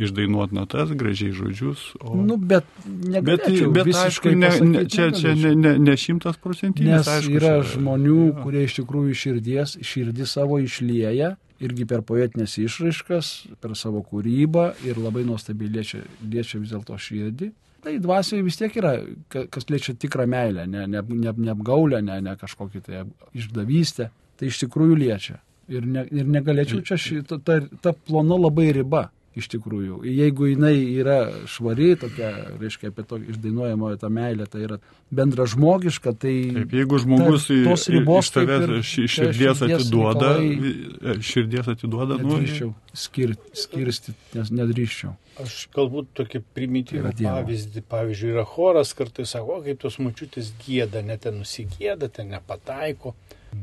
išdainuoti 0.07 0.57
natas, 0.57 0.93
gražiai 0.97 1.35
žodžius. 1.37 1.91
O... 2.01 2.15
Nu, 2.17 2.37
bet 2.37 2.67
bet, 2.87 3.47
bet 3.75 3.91
aišku, 4.05 4.33
ne, 4.35 4.51
ne, 4.65 4.85
čia, 4.91 5.11
čia 5.17 5.35
ne, 5.39 5.55
ne, 5.55 5.75
ne 5.79 5.97
šimtas 6.01 6.41
procentinis. 6.43 7.01
Nes 7.01 7.11
aišku, 7.11 7.37
yra 7.39 7.55
čia, 7.61 7.77
žmonių, 7.77 8.19
ja. 8.31 8.37
kurie 8.43 8.65
iš 8.67 8.81
tikrųjų 8.81 9.17
širdies, 9.23 9.77
širdį 9.85 10.29
savo 10.29 10.61
išlieja 10.63 11.35
irgi 11.61 11.87
per 11.89 12.05
poetinės 12.07 12.57
išraiškas, 12.63 13.33
per 13.61 13.77
savo 13.77 14.01
kūrybą 14.07 14.71
ir 14.89 15.01
labai 15.01 15.27
nuostabiai 15.29 15.73
liečia, 15.75 16.05
liečia 16.25 16.61
vis 16.63 16.73
dėlto 16.73 16.97
širdį. 16.97 17.51
Tai 17.85 17.93
dvasioje 18.01 18.45
vis 18.45 18.59
tiek 18.61 18.75
yra, 18.77 18.95
kas 19.33 19.69
liečia 19.73 19.95
tikrą 19.97 20.27
meilę, 20.29 20.67
ne, 20.69 20.87
ne, 20.89 21.01
ne, 21.01 21.33
ne 21.37 21.53
apgaulę, 21.53 22.03
ne, 22.05 22.19
ne 22.25 22.35
kažkokį 22.41 22.83
tai 22.85 23.05
išdavystę. 23.37 24.11
Tai 24.41 24.49
iš 24.49 24.61
tikrųjų 24.63 24.99
liečia. 25.01 25.41
Ir, 25.71 25.85
ne, 25.87 26.03
ir 26.11 26.29
negalėčiau 26.29 26.81
čia, 26.85 26.97
ši, 26.99 27.21
ta, 27.29 27.39
ta, 27.45 27.61
ta 27.85 27.93
plona 27.95 28.37
labai 28.41 28.71
riba 28.75 29.07
iš 29.39 29.47
tikrųjų. 29.53 30.01
Jeigu 30.11 30.49
jinai 30.51 30.75
yra 30.99 31.19
švari, 31.51 31.93
tokia, 32.01 32.31
reiškia, 32.59 32.91
apie 32.91 33.05
to 33.07 33.19
išdainuojamojo 33.31 34.01
tą 34.01 34.11
meilę, 34.11 34.47
tai 34.51 34.65
yra 34.67 34.79
bendra 35.15 35.47
žmogiška, 35.51 36.15
tai... 36.19 36.35
Taip, 36.57 36.75
jeigu 36.75 36.99
žmogus 37.03 37.47
ta, 37.47 37.59
tos 37.69 37.87
ribos 37.95 38.27
iš 38.27 38.33
tavęs 38.35 38.65
ir, 39.05 39.13
širdies 39.15 39.63
atiduoda, 39.67 40.33
reikalai, 40.41 41.17
širdies 41.31 41.71
atiduoda, 41.75 42.19
nu... 42.19 42.41
Nedrįščiau 42.41 42.73
skir, 43.05 43.37
skirsti, 43.55 44.17
nes 44.35 44.51
nedrįščiau. 44.55 45.15
Aš 45.41 45.61
galbūt 45.77 46.11
tokį 46.19 46.43
primityvų 46.57 47.15
pavyzdį, 47.21 47.85
pavyzdžiui, 47.91 48.35
yra 48.35 48.45
choras, 48.49 48.93
kartais 48.99 49.31
sako, 49.37 49.61
kaip 49.65 49.79
tos 49.87 50.01
mučiutės 50.03 50.51
gėda, 50.65 51.05
net 51.07 51.23
ten 51.29 51.39
nusigėda, 51.39 52.11
ten 52.13 52.35
nepataiko, 52.35 53.15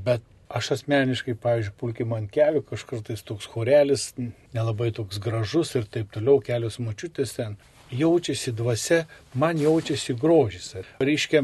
bet 0.08 0.24
Aš 0.48 0.70
asmeniškai, 0.78 1.34
pavyzdžiui, 1.44 1.74
pulkim 1.76 2.14
ant 2.16 2.30
kelių, 2.32 2.62
kažkartais 2.70 3.24
toks 3.28 3.50
chorelis, 3.52 4.14
nelabai 4.56 4.94
toks 4.96 5.20
gražus 5.20 5.74
ir 5.76 5.84
taip 5.92 6.14
toliau, 6.16 6.40
kelios 6.40 6.80
mačiutės 6.80 7.36
ten. 7.36 7.58
Jaučiasi 7.92 8.54
dvasia, 8.56 9.02
man 9.36 9.60
jaučiasi 9.60 10.16
grožis. 10.16 10.70
Reiškia, 11.04 11.44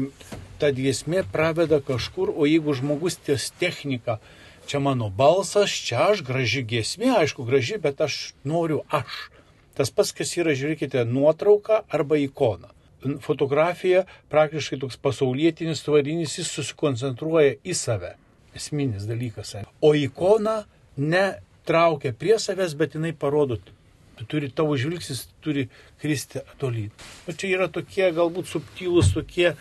ta 0.60 0.72
giesmė 0.72 1.20
praveda 1.36 1.82
kažkur, 1.84 2.32
o 2.32 2.48
jeigu 2.48 2.72
žmogus 2.80 3.18
ties 3.20 3.50
technika, 3.60 4.18
čia 4.64 4.80
mano 4.80 5.10
balsas, 5.12 5.76
čia 5.84 6.08
aš, 6.08 6.24
graži 6.24 6.64
giesmė, 6.64 7.12
aišku, 7.20 7.44
graži, 7.44 7.76
bet 7.76 8.00
aš 8.00 8.32
noriu 8.40 8.86
aš. 8.88 9.28
Tas 9.76 9.92
pats, 9.92 10.16
kas 10.16 10.32
yra, 10.40 10.56
žiūrėkite, 10.56 11.04
nuotrauka 11.04 11.82
arba 11.92 12.16
ikona. 12.24 12.72
Fotografija 13.20 14.06
praktiškai 14.32 14.80
toks 14.80 14.96
pasaulietinis 14.96 15.84
tvarinis, 15.84 16.38
jis 16.40 16.56
susikoncentruoja 16.56 17.58
į 17.60 17.76
save 17.76 18.14
esminis 18.56 19.08
dalykas. 19.10 19.56
O 19.82 19.94
ikona 19.98 20.62
netraukia 20.96 22.14
prie 22.18 22.38
savęs, 22.42 22.76
bet 22.78 22.94
jinai 22.98 23.14
parodo, 23.16 23.58
tu 24.14 24.26
turi 24.30 24.50
tavo 24.50 24.76
žvilgsnis, 24.78 25.24
turi 25.42 25.66
kristi 26.02 26.42
tolyn. 26.58 26.90
O 27.28 27.34
čia 27.34 27.50
yra 27.56 27.68
tokie 27.72 28.06
galbūt 28.14 28.50
subtilūs, 28.50 29.12
tokie 29.14 29.54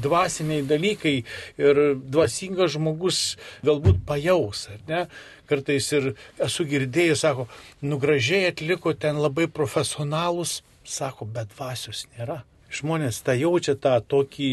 dvasiniai 0.00 0.64
dalykai 0.66 1.14
ir 1.60 1.80
dvasingas 2.00 2.74
žmogus 2.74 3.20
galbūt 3.66 4.02
pajaus, 4.06 4.66
ar 4.72 4.80
ne? 4.88 5.02
Kartais 5.50 5.90
ir 5.96 6.12
esu 6.42 6.66
girdėjęs, 6.70 7.24
sako, 7.24 7.46
nugražiai 7.82 8.50
atliko 8.50 8.94
ten 8.94 9.18
labai 9.22 9.48
profesionalus, 9.50 10.60
sako, 10.86 11.26
bet 11.26 11.54
dvasios 11.56 12.06
nėra. 12.16 12.42
Žmonės 12.70 13.18
tą 13.26 13.34
jaučia, 13.34 13.74
tą 13.74 13.96
tokį, 13.98 14.50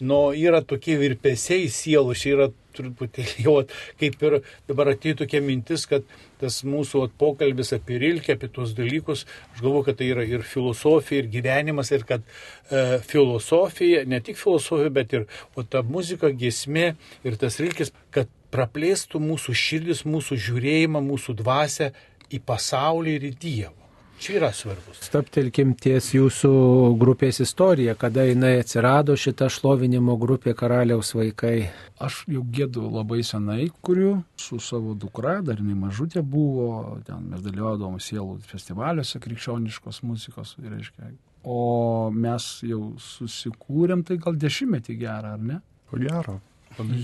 nu, 0.00 0.18
yra 0.36 0.60
tokie 0.62 0.96
virpesiai 1.00 1.68
sielų, 1.72 2.14
čia 2.18 2.34
yra 2.36 2.48
truputėlį 2.78 3.42
jau 3.46 3.54
kaip 4.00 4.22
ir 4.22 4.36
dabar 4.68 4.92
atėjo 4.92 5.22
tokia 5.22 5.40
mintis, 5.44 5.86
kad 5.90 6.06
tas 6.38 6.60
mūsų 6.66 7.08
pokalbis 7.18 7.72
apie 7.76 7.98
Rilkę, 8.02 8.36
apie 8.36 8.50
tuos 8.54 8.74
dalykus, 8.78 9.24
aš 9.54 9.62
galvoju, 9.64 9.88
kad 9.88 9.98
tai 10.00 10.10
yra 10.12 10.26
ir 10.28 10.44
filosofija, 10.46 11.24
ir 11.24 11.30
gyvenimas, 11.32 11.90
ir 11.94 12.06
kad 12.08 12.22
e, 12.22 13.00
filosofija, 13.08 14.04
ne 14.06 14.22
tik 14.24 14.38
filosofija, 14.38 14.94
bet 15.00 15.16
ir 15.18 15.26
o 15.58 15.66
ta 15.66 15.82
muzika, 15.82 16.30
giesmė 16.30 16.92
ir 17.26 17.40
tas 17.40 17.58
Rilkis, 17.62 17.92
kad 18.14 18.30
praplėstų 18.54 19.20
mūsų 19.20 19.56
širdis, 19.64 20.06
mūsų 20.08 20.38
žiūrėjimą, 20.46 21.02
mūsų 21.04 21.36
dvasę 21.42 21.92
į 22.32 22.40
pasaulį 22.46 23.18
ir 23.18 23.28
į 23.32 23.34
Dievą. 23.42 23.87
Čia 24.18 24.34
yra 24.40 24.48
svarbus. 24.52 24.98
Staptelkim 25.06 25.76
ties 25.78 26.08
jūsų 26.10 26.50
grupės 26.98 27.38
istoriją, 27.44 27.94
kada 27.98 28.24
jinai 28.26 28.56
atsirado 28.58 29.14
šita 29.14 29.46
šlovinimo 29.52 30.16
grupė 30.18 30.56
Karaliaus 30.58 31.12
vaikai. 31.14 31.68
Aš 32.02 32.24
jau 32.30 32.42
gėdu 32.42 32.88
labai 32.90 33.20
senai 33.26 33.68
kuriu 33.84 34.16
su 34.38 34.58
savo 34.62 34.96
dukra, 34.98 35.36
dar 35.46 35.62
jinai 35.62 35.78
mažutė 35.78 36.24
buvo, 36.26 36.98
ten 37.06 37.30
mes 37.30 37.44
dalyvaudavom 37.46 38.00
sielų 38.02 38.40
festivaliuose 38.50 39.22
krikščioniškos 39.22 40.02
muzikos, 40.08 40.56
reiškia. 40.66 41.12
O 41.46 42.10
mes 42.10 42.50
jau 42.66 42.82
susikūrėm 42.98 44.02
tai 44.06 44.18
gal 44.22 44.34
dešimtmetį 44.34 44.98
gerą, 44.98 45.36
ar 45.38 45.46
ne? 45.52 45.60
Ko 45.88 46.02
gero. 46.02 46.40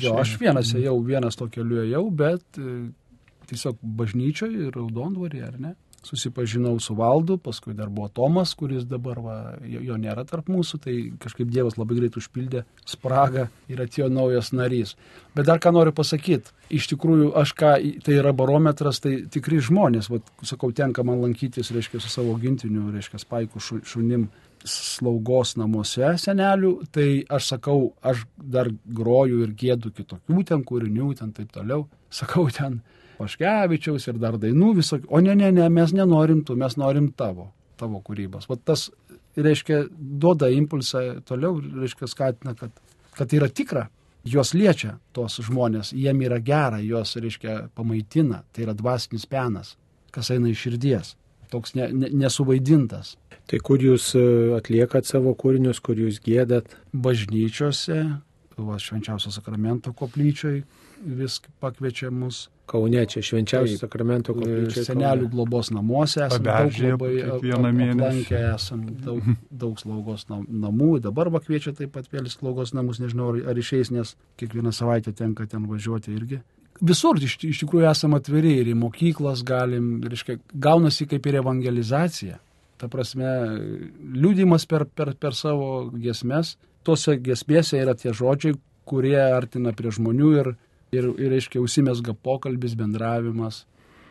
Jo, 0.03 0.19
aš 0.21 0.35
vienas 0.43 0.75
ėjau, 0.75 0.99
vienas 1.07 1.39
to 1.39 1.47
keliu 1.51 1.81
ėjau, 1.83 2.03
bet 2.15 2.59
e, 2.59 2.75
tiesiog 3.51 3.79
bažnyčioje 4.03 4.69
ir 4.69 4.77
raudondvarė, 4.77 5.41
ar 5.47 5.57
ne? 5.63 5.73
Susipažinau 6.05 6.77
su 6.81 6.95
valdu, 6.95 7.39
paskui 7.41 7.75
dar 7.75 7.89
buvo 7.89 8.09
Tomas, 8.13 8.55
kuris 8.59 8.85
dabar 8.89 9.21
va, 9.25 9.37
jo, 9.65 9.81
jo 9.85 9.97
nėra 10.01 10.27
tarp 10.29 10.51
mūsų, 10.53 10.81
tai 10.85 10.97
kažkaip 11.23 11.51
Dievas 11.51 11.79
labai 11.81 11.99
greit 11.99 12.19
užpildė 12.21 12.65
spragą 12.89 13.49
ir 13.73 13.83
atėjo 13.85 14.11
naujas 14.13 14.53
narys. 14.53 14.95
Bet 15.35 15.49
dar 15.49 15.63
ką 15.63 15.73
noriu 15.75 15.95
pasakyti, 15.97 16.53
iš 16.75 16.89
tikrųjų 16.93 17.33
aš 17.41 17.55
ką, 17.59 17.75
tai 18.05 18.19
yra 18.21 18.35
barometras, 18.37 19.01
tai 19.05 19.17
tikri 19.33 19.61
žmonės, 19.65 20.11
va, 20.13 20.21
sakau, 20.47 20.73
tenka 20.77 21.05
man 21.07 21.23
lankytis, 21.25 21.73
reiškia, 21.75 22.03
su 22.03 22.13
savo 22.13 22.37
gintiniu, 22.41 22.91
reiškia, 22.95 23.23
spaiku 23.25 23.63
šunim 23.63 24.29
slaugos 24.65 25.55
namuose 25.61 26.15
senelių, 26.21 26.73
tai 26.93 27.09
aš 27.29 27.55
sakau, 27.55 27.93
aš 28.03 28.25
dar 28.37 28.71
groju 28.85 29.43
ir 29.45 29.55
gėdu 29.59 29.93
kitokių 29.95 30.45
ten 30.49 30.65
kūrinių, 30.65 31.13
ten 31.19 31.33
taip 31.37 31.53
toliau. 31.53 31.87
Sakau, 32.15 32.47
ten 32.53 32.81
Paškevičiaus 33.19 34.09
ir 34.11 34.19
dar 34.23 34.39
dainų 34.41 34.73
visokių. 34.81 35.09
O 35.11 35.21
ne, 35.23 35.35
ne, 35.39 35.51
ne, 35.55 35.69
mes 35.73 35.93
nenorim 35.95 36.43
tų, 36.47 36.57
mes 36.61 36.77
norim 36.81 37.11
tavo, 37.17 37.51
tavo 37.81 38.01
kūrybos. 38.05 38.49
Vat 38.51 38.65
tas, 38.67 38.89
reiškia, 39.37 39.85
duoda 39.93 40.51
impulsą 40.55 41.21
toliau, 41.29 41.59
reiškia, 41.61 42.09
skatina, 42.11 42.57
kad, 42.59 42.75
kad 43.19 43.37
yra 43.37 43.51
tikra. 43.51 43.89
Juos 44.25 44.55
liečia 44.57 44.95
tos 45.13 45.37
žmonės, 45.45 45.93
jiem 45.93 46.23
yra 46.25 46.39
gera, 46.41 46.79
juos, 46.81 47.13
reiškia, 47.21 47.59
pamaitina, 47.77 48.41
tai 48.57 48.65
yra 48.65 48.73
dvasinis 48.77 49.27
penas, 49.29 49.75
kas 50.15 50.31
eina 50.33 50.49
iš 50.49 50.63
širdies, 50.65 51.11
toks 51.53 51.75
ne, 51.77 51.91
ne, 51.93 52.09
nesuvaidintas. 52.23 53.19
Tai 53.51 53.61
kur 53.61 53.83
jūs 53.83 54.15
e, 54.17 54.25
atliekat 54.57 55.09
savo 55.09 55.35
kūrinius, 55.37 55.83
kur 55.85 55.99
jūs 56.01 56.21
gėdat? 56.25 56.79
Bažnyčiose, 56.93 58.01
va, 58.57 58.81
švenčiausio 58.81 59.35
sakramento 59.35 59.93
koplyčioj 59.97 60.63
vis 61.05 61.41
pakviečia 61.61 62.09
mus 62.15 62.47
Kaune, 62.67 63.03
čia 63.05 63.21
švenčiausias 63.21 63.83
sakramento 63.85 64.33
koplyčia. 64.33 64.87
Senelių 64.87 65.27
globos 65.29 65.69
namuose 65.75 66.23
esame 66.25 66.49
daug 66.49 66.79
labai 66.81 67.51
aplankę, 67.93 68.39
esame 68.55 68.95
daug, 69.05 69.27
daug 69.65 69.77
slaugos 69.81 70.25
namų, 70.31 70.95
dabar 71.05 71.29
va 71.35 71.43
kviečia 71.45 71.75
taip 71.77 71.93
pat 71.93 72.09
vėl 72.13 72.31
slaugos 72.33 72.73
namus, 72.73 73.03
nežinau 73.05 73.35
ar, 73.35 73.43
ar 73.53 73.61
išeis, 73.61 73.93
nes 73.93 74.15
kiekvieną 74.41 74.73
savaitę 74.73 75.13
tenka 75.13 75.45
ten 75.51 75.69
važiuoti 75.69 76.17
irgi. 76.17 76.41
Visur 76.81 77.21
iš, 77.21 77.37
iš 77.45 77.61
tikrųjų 77.63 77.91
esame 77.91 78.17
atviri 78.19 78.57
ir 78.63 78.73
į 78.73 78.79
mokyklas 78.81 79.45
galim, 79.47 79.99
reiškia, 80.09 80.41
gaunasi 80.57 81.07
kaip 81.11 81.29
ir 81.29 81.43
evangelizacija. 81.45 82.41
Ta 82.85 82.91
prasme, 82.93 83.33
liūdimas 84.13 84.69
per, 84.69 84.85
per, 84.85 85.15
per 85.17 85.33
savo 85.39 85.89
giesmes, 85.97 86.59
tose 86.85 87.17
giesmėse 87.17 87.81
yra 87.81 87.97
tie 87.97 88.13
žodžiai, 88.13 88.59
kurie 88.85 89.17
artina 89.17 89.73
prie 89.73 89.93
žmonių 89.95 90.31
ir 90.37 90.55
ir, 90.95 91.11
ir 91.19 91.35
reiškia, 91.35 91.63
užsimesga 91.65 92.15
pokalbis, 92.25 92.77
bendravimas. 92.79 93.65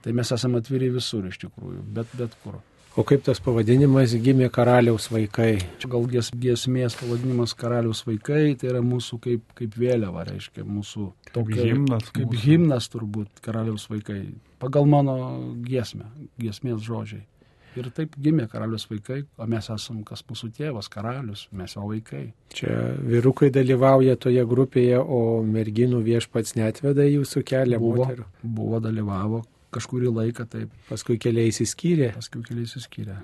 Tai 0.03 0.13
mes 0.17 0.31
esame 0.36 0.59
atviri 0.59 0.91
visur 0.91 1.25
iš 1.29 1.39
tikrųjų, 1.45 1.81
bet, 1.95 2.15
bet 2.19 2.36
kur. 2.43 2.59
O 2.99 3.01
kaip 3.07 3.23
tas 3.25 3.39
pavadinimas 3.41 4.12
gimė 4.21 4.51
karaliaus 4.53 5.07
vaikai? 5.09 5.63
Gal 5.89 6.03
gies, 6.12 6.29
giesmės 6.43 6.97
pavadinimas 6.99 7.55
karaliaus 7.57 8.03
vaikai, 8.05 8.53
tai 8.59 8.69
yra 8.69 8.83
mūsų 8.86 9.17
kaip, 9.23 9.45
kaip 9.57 9.77
vėliava, 9.79 10.27
reiškia, 10.27 10.65
mūsų 10.67 11.07
tokia, 11.31 11.55
kaip 11.55 11.71
himnas. 11.71 12.12
Kaip 12.13 12.27
mūsų. 12.27 12.41
himnas 12.43 12.89
turbūt 12.93 13.41
karaliaus 13.45 13.88
vaikai. 13.89 14.19
Pagal 14.62 14.86
mano 14.91 15.15
giesmę, 15.65 16.12
giesmės 16.38 16.83
žodžiai. 16.86 17.23
Ir 17.79 17.89
taip 17.95 18.13
gimė 18.21 18.45
karalius 18.51 18.86
vaikai, 18.89 19.23
o 19.38 19.47
mes 19.49 19.69
esam 19.73 20.03
kas 20.05 20.21
mūsų 20.29 20.51
tėvas, 20.57 20.89
karalius, 20.93 21.47
mes 21.57 21.73
jo 21.73 21.88
vaikai. 21.89 22.25
Čia 22.53 22.75
vyrukai 23.01 23.49
dalyvauja 23.53 24.17
toje 24.21 24.43
grupėje, 24.49 24.99
o 25.01 25.41
merginų 25.47 26.03
viešpats 26.05 26.57
netveda 26.59 27.07
jūsų 27.09 27.43
kelią 27.49 27.81
buvo, 27.81 28.03
moterų. 28.03 28.27
Buvo, 28.43 28.81
dalyvavo 28.83 29.43
kažkurį 29.73 30.12
laiką 30.13 30.45
taip. 30.49 30.73
Paskui 30.89 31.17
keliai 31.21 31.49
įsiskyrė. 31.49 32.12
Paskui 32.17 32.43
keliai 32.45 32.67
įsiskyrė. 32.67 33.17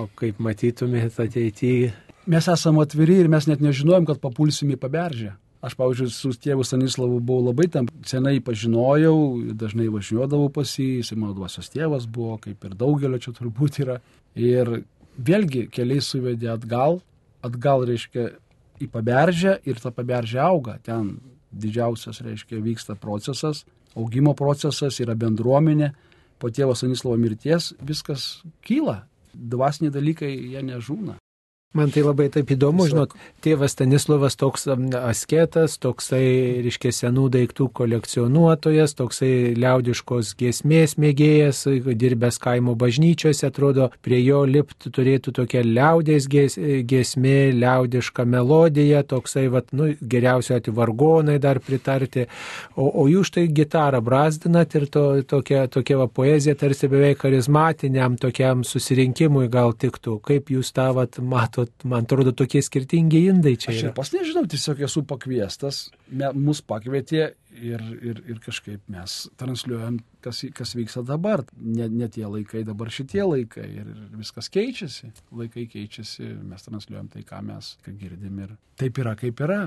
O 0.00 0.08
kaip 0.18 0.40
matytumėte 0.42 1.24
ateityje? 1.24 1.94
Mes 2.30 2.46
esame 2.50 2.82
atviri 2.82 3.20
ir 3.22 3.30
mes 3.32 3.46
net 3.48 3.62
nežinojom, 3.64 4.08
kad 4.08 4.20
papulsim 4.22 4.72
į 4.74 4.78
paberžę. 4.80 5.34
Aš, 5.64 5.76
pavyzdžiui, 5.80 6.10
su 6.12 6.30
tėvu 6.36 6.64
Stanislavu 6.66 7.22
buvau 7.24 7.46
labai 7.46 7.70
tam 7.72 7.86
senai 8.04 8.36
pažinojau, 8.44 9.16
dažnai 9.56 9.86
važiuodavau 9.92 10.50
pas 10.52 10.68
jį, 10.76 10.98
jis 10.98 11.14
mano 11.16 11.32
dvasios 11.36 11.70
tėvas 11.72 12.04
buvo, 12.04 12.36
kaip 12.42 12.66
ir 12.68 12.74
daugelio 12.76 13.20
čia 13.22 13.32
turbūt 13.36 13.80
yra. 13.80 13.96
Ir 14.36 14.82
vėlgi 15.16 15.68
keliai 15.72 16.04
suvedė 16.04 16.50
atgal, 16.52 17.00
atgal 17.44 17.86
reiškia 17.88 18.26
į 18.84 18.90
paberžę 18.92 19.56
ir 19.64 19.80
ta 19.80 19.94
paberžė 19.94 20.42
auga. 20.44 20.76
Ten 20.84 21.14
didžiausias, 21.54 22.20
reiškia, 22.26 22.60
vyksta 22.60 22.98
procesas, 23.00 23.64
augimo 23.96 24.34
procesas, 24.36 25.00
yra 25.00 25.16
bendruomenė, 25.16 25.94
po 26.38 26.50
tėvo 26.52 26.74
Stanislavo 26.76 27.16
mirties 27.20 27.72
viskas 27.80 28.42
kyla. 28.66 29.04
Dvasiniai 29.32 29.94
dalykai 29.94 30.28
jie 30.34 30.60
nežūna. 30.66 31.16
Man 31.74 31.90
tai 31.90 32.04
labai 32.06 32.28
taip 32.30 32.52
įdomu, 32.54 32.84
žinot, 32.86 33.16
tėvas 33.42 33.72
Stanislavas 33.74 34.36
toks 34.38 34.68
asketas, 34.68 35.72
toksai, 35.82 36.62
reiškia, 36.62 36.92
senų 36.94 37.24
daiktų 37.34 37.66
kolekcionuotojas, 37.74 38.92
toksai 38.94 39.30
liaudiškos 39.58 40.36
giesmės 40.38 40.94
mėgėjas, 41.02 41.64
dirbęs 41.98 42.38
kaimo 42.44 42.76
bažnyčiose, 42.78 43.48
atrodo, 43.48 43.88
prie 44.06 44.20
jo 44.22 44.44
lipti 44.46 44.92
turėtų 44.94 45.34
tokia 45.40 45.64
liaudės 45.66 46.28
giesmė, 46.30 47.34
liaudiška 47.58 48.22
melodija, 48.22 49.02
toksai, 49.10 49.48
vat, 49.50 49.74
nu, 49.74 49.90
geriausiu 49.98 50.54
atveju 50.60 50.76
vargonai 50.78 51.40
dar 51.42 51.58
pritarti, 51.58 52.28
o, 52.76 52.86
o 52.86 53.08
jūs 53.10 53.32
štai 53.32 53.48
gitarą 53.50 53.98
brazdinat 53.98 54.78
ir 54.78 54.86
to, 54.94 55.04
tokia, 55.26 55.66
tokia 55.66 55.98
va, 56.04 56.06
poezija 56.06 56.54
tarsi 56.62 56.86
beveik 56.94 57.26
charizmatiniam 57.26 58.14
tokiam 58.14 58.62
susirinkimui 58.62 59.50
gal 59.50 59.74
tiktų. 59.74 60.20
Kaip 60.22 60.54
jūs 60.54 60.70
tą 60.70 60.92
vat, 60.94 61.18
matot? 61.18 61.63
Matot, 61.64 61.84
man 61.84 62.04
atrodo, 62.04 62.32
tokie 62.32 62.62
skirtingi 62.62 63.26
indai 63.28 63.56
čia. 63.56 63.72
Aš 63.72 63.82
ir 63.82 63.94
pas 63.94 64.10
nežinau, 64.12 64.44
tiesiog 64.46 64.80
esu 64.84 65.04
pakviestas, 65.04 65.90
me, 66.10 66.30
mus 66.34 66.60
pakvietė 66.62 67.34
ir, 67.54 67.82
ir, 68.02 68.22
ir 68.28 68.40
kažkaip 68.44 68.80
mes 68.88 69.28
transliuojam, 69.36 69.98
kas, 70.24 70.44
kas 70.54 70.74
vyksta 70.74 71.04
dabar. 71.06 71.44
Ne, 71.56 71.88
ne 71.88 72.08
tie 72.08 72.26
laikai, 72.26 72.64
dabar 72.64 72.90
šitie 72.90 73.24
laikai 73.24 73.68
ir, 73.68 73.86
ir 73.86 74.18
viskas 74.18 74.50
keičiasi. 74.52 75.12
Laikai 75.32 75.66
keičiasi, 75.70 76.34
mes 76.44 76.66
transliuojam 76.66 77.08
tai, 77.12 77.24
ką 77.24 77.40
mes 77.44 77.76
ką 77.84 77.96
girdim 77.98 78.44
ir 78.44 78.54
taip 78.80 79.00
yra, 79.02 79.16
kaip 79.18 79.40
yra. 79.44 79.62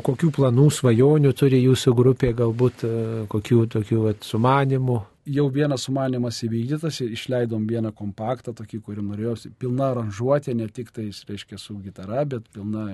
Kokių 0.00 0.30
planų, 0.32 0.70
svajonių 0.72 1.34
turi 1.36 1.58
jūsų 1.60 1.92
grupė, 1.92 2.30
galbūt 2.32 2.84
e, 2.88 2.92
kokių 3.28 3.66
tokių 3.74 4.06
at, 4.14 4.22
sumanimų? 4.24 5.02
Jau 5.28 5.46
vienas 5.52 5.84
sumanimas 5.86 6.40
įvykdytas, 6.46 7.00
išleidom 7.04 7.66
vieną 7.68 7.92
kompaktą, 7.96 8.54
tokį, 8.56 8.80
kurį 8.86 9.04
norėjau, 9.04 9.34
pilna 9.60 9.90
aranžuotė, 9.94 10.54
ne 10.56 10.68
tik 10.72 10.92
tai, 10.96 11.08
reiškia, 11.28 11.58
su 11.60 11.76
gitara, 11.84 12.24
bet 12.28 12.48
pilna 12.54 12.86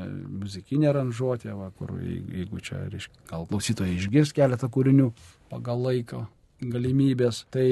muzikinė 0.42 0.90
aranžuotė, 0.92 1.52
va, 1.58 1.70
kur 1.78 1.96
jeigu 2.02 2.62
čia, 2.64 2.82
reiškia, 2.92 3.26
gal 3.30 3.46
klausytojai 3.50 3.96
išgirs 3.96 4.34
keletą 4.36 4.70
kūrinių 4.72 5.10
pagal 5.52 5.82
laiko 5.86 6.26
galimybės, 6.60 7.44
tai 7.52 7.68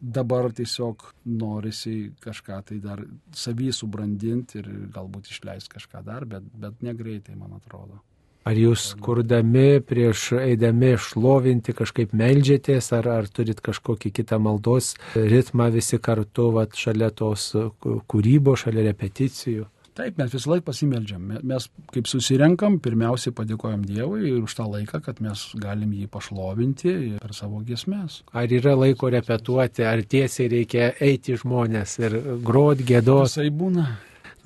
dabar 0.00 0.50
tiesiog 0.54 1.02
norisi 1.38 2.12
kažką 2.22 2.60
tai 2.70 2.78
dar 2.82 3.02
savį 3.34 3.72
subrandinti 3.74 4.60
ir 4.60 4.68
galbūt 4.94 5.30
išleisti 5.32 5.74
kažką 5.74 6.04
dar, 6.06 6.26
bet, 6.28 6.46
bet 6.54 6.84
negreitai, 6.86 7.34
man 7.38 7.56
atrodo. 7.58 8.00
Ar 8.48 8.56
jūs 8.56 8.94
kurdami 9.04 9.82
prieš 9.84 10.30
eidami 10.40 10.94
šlovinti 10.96 11.74
kažkaip 11.76 12.14
melžiatės, 12.16 12.92
ar, 12.96 13.08
ar 13.18 13.26
turit 13.28 13.60
kažkokį 13.64 14.12
kitą 14.20 14.38
maldos 14.40 14.94
ritmą 15.12 15.68
visi 15.74 15.98
kartu, 16.00 16.48
vat, 16.56 16.78
šalia 16.78 17.10
tos 17.12 17.50
kūrybos, 17.84 18.64
šalia 18.64 18.86
repeticijų? 18.88 19.66
Taip, 19.98 20.14
mes 20.14 20.30
visą 20.30 20.52
laiką 20.52 20.62
pasimeldžiam. 20.68 21.22
Mes 21.50 21.64
kaip 21.90 22.06
susirenkam, 22.06 22.76
pirmiausiai 22.80 23.34
padėkojam 23.34 23.82
Dievui 23.82 24.28
ir 24.30 24.44
už 24.46 24.54
tą 24.54 24.68
laiką, 24.70 25.00
kad 25.02 25.18
mes 25.24 25.42
galim 25.58 25.90
jį 25.96 26.06
pašlovinti 26.12 26.92
per 27.18 27.34
savo 27.34 27.64
giesmės. 27.66 28.20
Ar 28.30 28.46
yra 28.46 28.76
laiko 28.78 29.10
repetuoti, 29.10 29.82
ar 29.82 30.04
tiesiai 30.06 30.52
reikia 30.54 30.92
eiti 31.02 31.34
žmonės 31.42 31.98
ir 31.98 32.14
grot, 32.46 32.84
gėdos? 32.86 33.34
Visai 33.34 33.50
būna. 33.50 33.90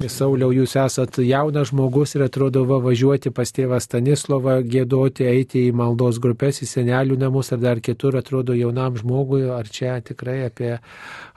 Sauliau, 0.01 0.51
jūs 0.55 0.75
esat 0.81 1.19
jaunas 1.23 1.71
žmogus 1.71 2.17
ir 2.17 2.25
atrodo 2.27 2.65
va 2.67 2.81
važiuoti 2.83 3.31
pas 3.35 3.53
tėvą 3.55 3.79
Stanislovą, 3.83 4.59
gėdoti, 4.67 5.27
eiti 5.29 5.67
į 5.69 5.75
maldos 5.79 6.19
grupės, 6.23 6.63
į 6.65 6.71
senelių 6.71 7.19
namus 7.21 7.53
ar 7.55 7.61
dar 7.63 7.83
kitur, 7.85 8.17
atrodo 8.19 8.57
jaunam 8.57 8.97
žmogui, 8.99 9.45
ar 9.53 9.69
čia 9.71 10.01
tikrai 10.03 10.41
apie 10.49 10.79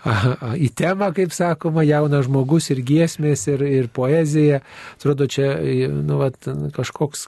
į 0.05 0.69
temą, 0.77 1.09
kaip 1.17 1.33
sakoma, 1.33 1.83
jaunas 1.85 2.27
žmogus 2.27 2.69
ir 2.73 2.81
giesmės, 2.85 3.45
ir, 3.49 3.63
ir 3.65 3.87
poezija. 3.93 4.61
Atrodo, 4.99 5.27
čia 5.31 5.55
nu, 5.89 6.19
vat, 6.21 6.37
kažkoks 6.75 7.25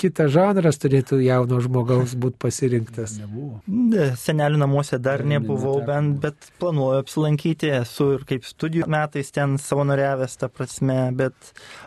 kitas 0.00 0.32
žanras 0.34 0.80
turėtų 0.82 1.22
jauno 1.24 1.60
žmogaus 1.64 2.14
būti 2.20 2.38
pasirinktas. 2.42 3.16
Nebuvo. 3.22 3.62
Ne, 3.66 4.10
senelių 4.20 4.60
namuose 4.60 5.00
dar 5.02 5.24
ne, 5.24 5.38
nebuvau, 5.38 5.78
bent, 5.86 6.18
bet 6.22 6.50
planuoju 6.60 7.00
apsilankyti, 7.02 7.72
esu 7.80 8.12
ir 8.18 8.26
kaip 8.28 8.44
studijų 8.48 8.88
metais 8.92 9.32
ten 9.32 9.56
savanoriavęs, 9.60 10.36
ta 10.40 10.51
prasme, 10.56 10.98
bet 11.16 11.34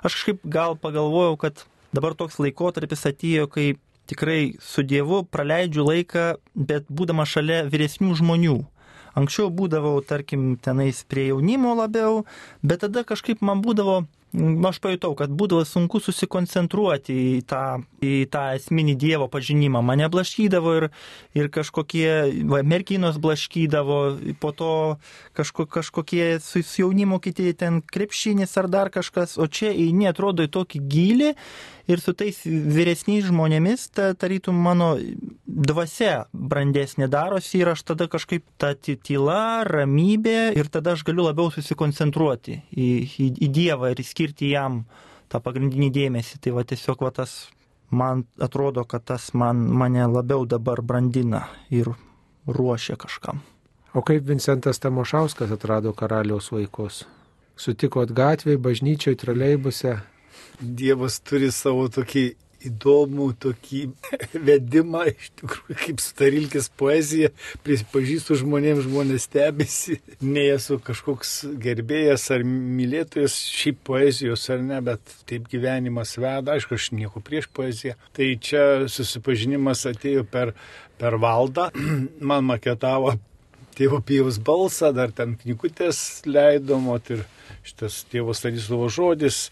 aš 0.01 0.17
kažkaip 0.17 0.45
gal 0.45 0.77
pagalvojau, 0.79 1.37
kad 1.41 1.65
dabar 1.95 2.15
toks 2.17 2.39
laikotarpis 2.41 3.05
atėjo, 3.07 3.47
kai 3.51 3.67
tikrai 4.09 4.55
su 4.61 4.83
Dievu 4.85 5.23
praleidžiu 5.25 5.85
laiką, 5.85 6.25
bet 6.55 6.89
būdama 6.89 7.25
šalia 7.29 7.63
vyresnių 7.69 8.17
žmonių. 8.21 8.57
Anksčiau 9.15 9.47
būdavau, 9.47 9.95
tarkim, 10.03 10.57
tenais 10.59 11.05
prie 11.07 11.29
jaunimo 11.29 11.71
labiau, 11.79 12.25
bet 12.61 12.83
tada 12.83 13.05
kažkaip 13.07 13.39
man 13.45 13.63
būdavo 13.63 14.03
aš 14.69 14.79
pajutau, 14.83 15.13
kad 15.17 15.31
būdavo 15.33 15.65
sunku 15.67 15.99
susikoncentruoti 16.03 17.15
į 17.15 17.41
tą, 17.49 17.63
į 18.03 18.25
tą 18.31 18.43
esminį 18.57 18.95
Dievo 18.99 19.27
pažinimą. 19.31 19.81
Mane 19.85 20.07
blaškydavo 20.11 20.75
ir, 20.79 20.87
ir 21.37 21.51
kažkokie 21.53 22.09
va, 22.49 22.61
merginos 22.63 23.19
blaškydavo, 23.21 23.99
po 24.41 24.51
to 24.55 24.73
kažko, 25.37 25.67
kažkokie 25.77 26.27
su 26.43 26.63
jaunimu 26.63 27.21
kiti 27.23 27.53
ten 27.57 27.81
krepšinis 27.81 28.57
ar 28.61 28.69
dar 28.71 28.91
kažkas, 28.93 29.37
o 29.37 29.47
čia 29.47 29.71
eini 29.73 30.09
atrodo 30.11 30.45
į 30.45 30.51
tokį 30.55 30.83
gilį 30.91 31.31
ir 31.87 32.01
su 32.01 32.13
tais 32.17 32.37
vyresniais 32.45 33.27
žmonėmis, 33.27 33.89
ta, 33.93 34.09
tarytum 34.17 34.57
mano 34.57 34.95
dvasia 35.45 36.25
brandesnė 36.33 37.07
darosi 37.11 37.61
ir 37.61 37.71
aš 37.75 37.85
tada 37.91 38.07
kažkaip 38.11 38.45
ta 38.61 38.73
tyla, 38.75 39.63
ramybė 39.67 40.55
ir 40.57 40.69
tada 40.73 40.95
aš 40.95 41.05
galiu 41.07 41.27
labiau 41.27 41.51
susikoncentruoti 41.53 42.59
į, 42.71 42.89
į, 43.05 43.29
į 43.45 43.51
Dievą 43.55 43.93
ir 43.93 44.01
skirti 44.25 44.49
jam 44.53 44.85
tą 45.29 45.41
pagrindinį 45.41 45.91
dėmesį. 45.93 46.39
Tai 46.41 46.55
va 46.57 46.63
tiesiog 46.63 47.01
va 47.01 47.11
tas 47.11 47.49
man 47.89 48.25
atrodo, 48.39 48.85
kad 48.85 49.05
tas 49.05 49.33
man, 49.33 49.67
mane 49.69 50.05
labiau 50.07 50.45
dabar 50.45 50.81
brandina 50.81 51.47
ir 51.69 51.91
ruošia 52.47 52.95
kažkam. 52.97 53.41
O 53.93 54.01
kaip 54.01 54.25
Vincentas 54.25 54.79
Tamošauskas 54.79 55.51
atrado 55.51 55.93
karaliaus 55.93 56.51
vaikus? 56.51 57.05
Sutikot 57.55 58.11
gatvėje, 58.11 58.59
bažnyčioje, 58.59 59.15
troleibuse, 59.15 60.01
Dievas 60.59 61.19
turi 61.19 61.49
savo 61.51 61.87
tokį 61.91 62.35
įdomų 62.69 63.27
tokį 63.43 63.81
vedimą, 64.47 65.05
iš 65.11 65.31
tikrųjų, 65.41 65.77
kaip 65.81 66.03
starilkis 66.03 66.69
poezija, 66.79 67.31
prisipažįstu 67.65 68.39
žmonėms, 68.41 68.85
žmonės 68.87 69.27
stebisi, 69.29 69.99
nei 70.23 70.47
esu 70.53 70.79
kažkoks 70.83 71.35
gerbėjas 71.61 72.27
ar 72.35 72.45
mylėtojas 72.47 73.37
šiaip 73.51 73.83
poezijos 73.87 74.47
ar 74.53 74.63
ne, 74.65 74.81
bet 74.85 75.15
taip 75.29 75.49
gyvenimas 75.51 76.15
veda, 76.19 76.55
aišku, 76.55 76.79
aš 76.79 76.91
nieko 76.95 77.23
prieš 77.25 77.49
poeziją. 77.55 77.95
Tai 78.15 78.31
čia 78.41 78.65
susipažinimas 78.91 79.85
atėjo 79.89 80.25
per, 80.29 80.55
per 80.99 81.19
valdą, 81.21 81.69
man 82.29 82.45
maketavo 82.51 83.15
tėvo 83.77 84.01
pijus 84.05 84.39
balsą, 84.39 84.91
dar 84.95 85.13
ten 85.15 85.35
knygutės 85.41 85.99
leidomot 86.27 87.11
ir 87.13 87.25
šitas 87.65 88.03
tėvo 88.11 88.35
Stanislovo 88.37 88.89
žodis, 88.93 89.49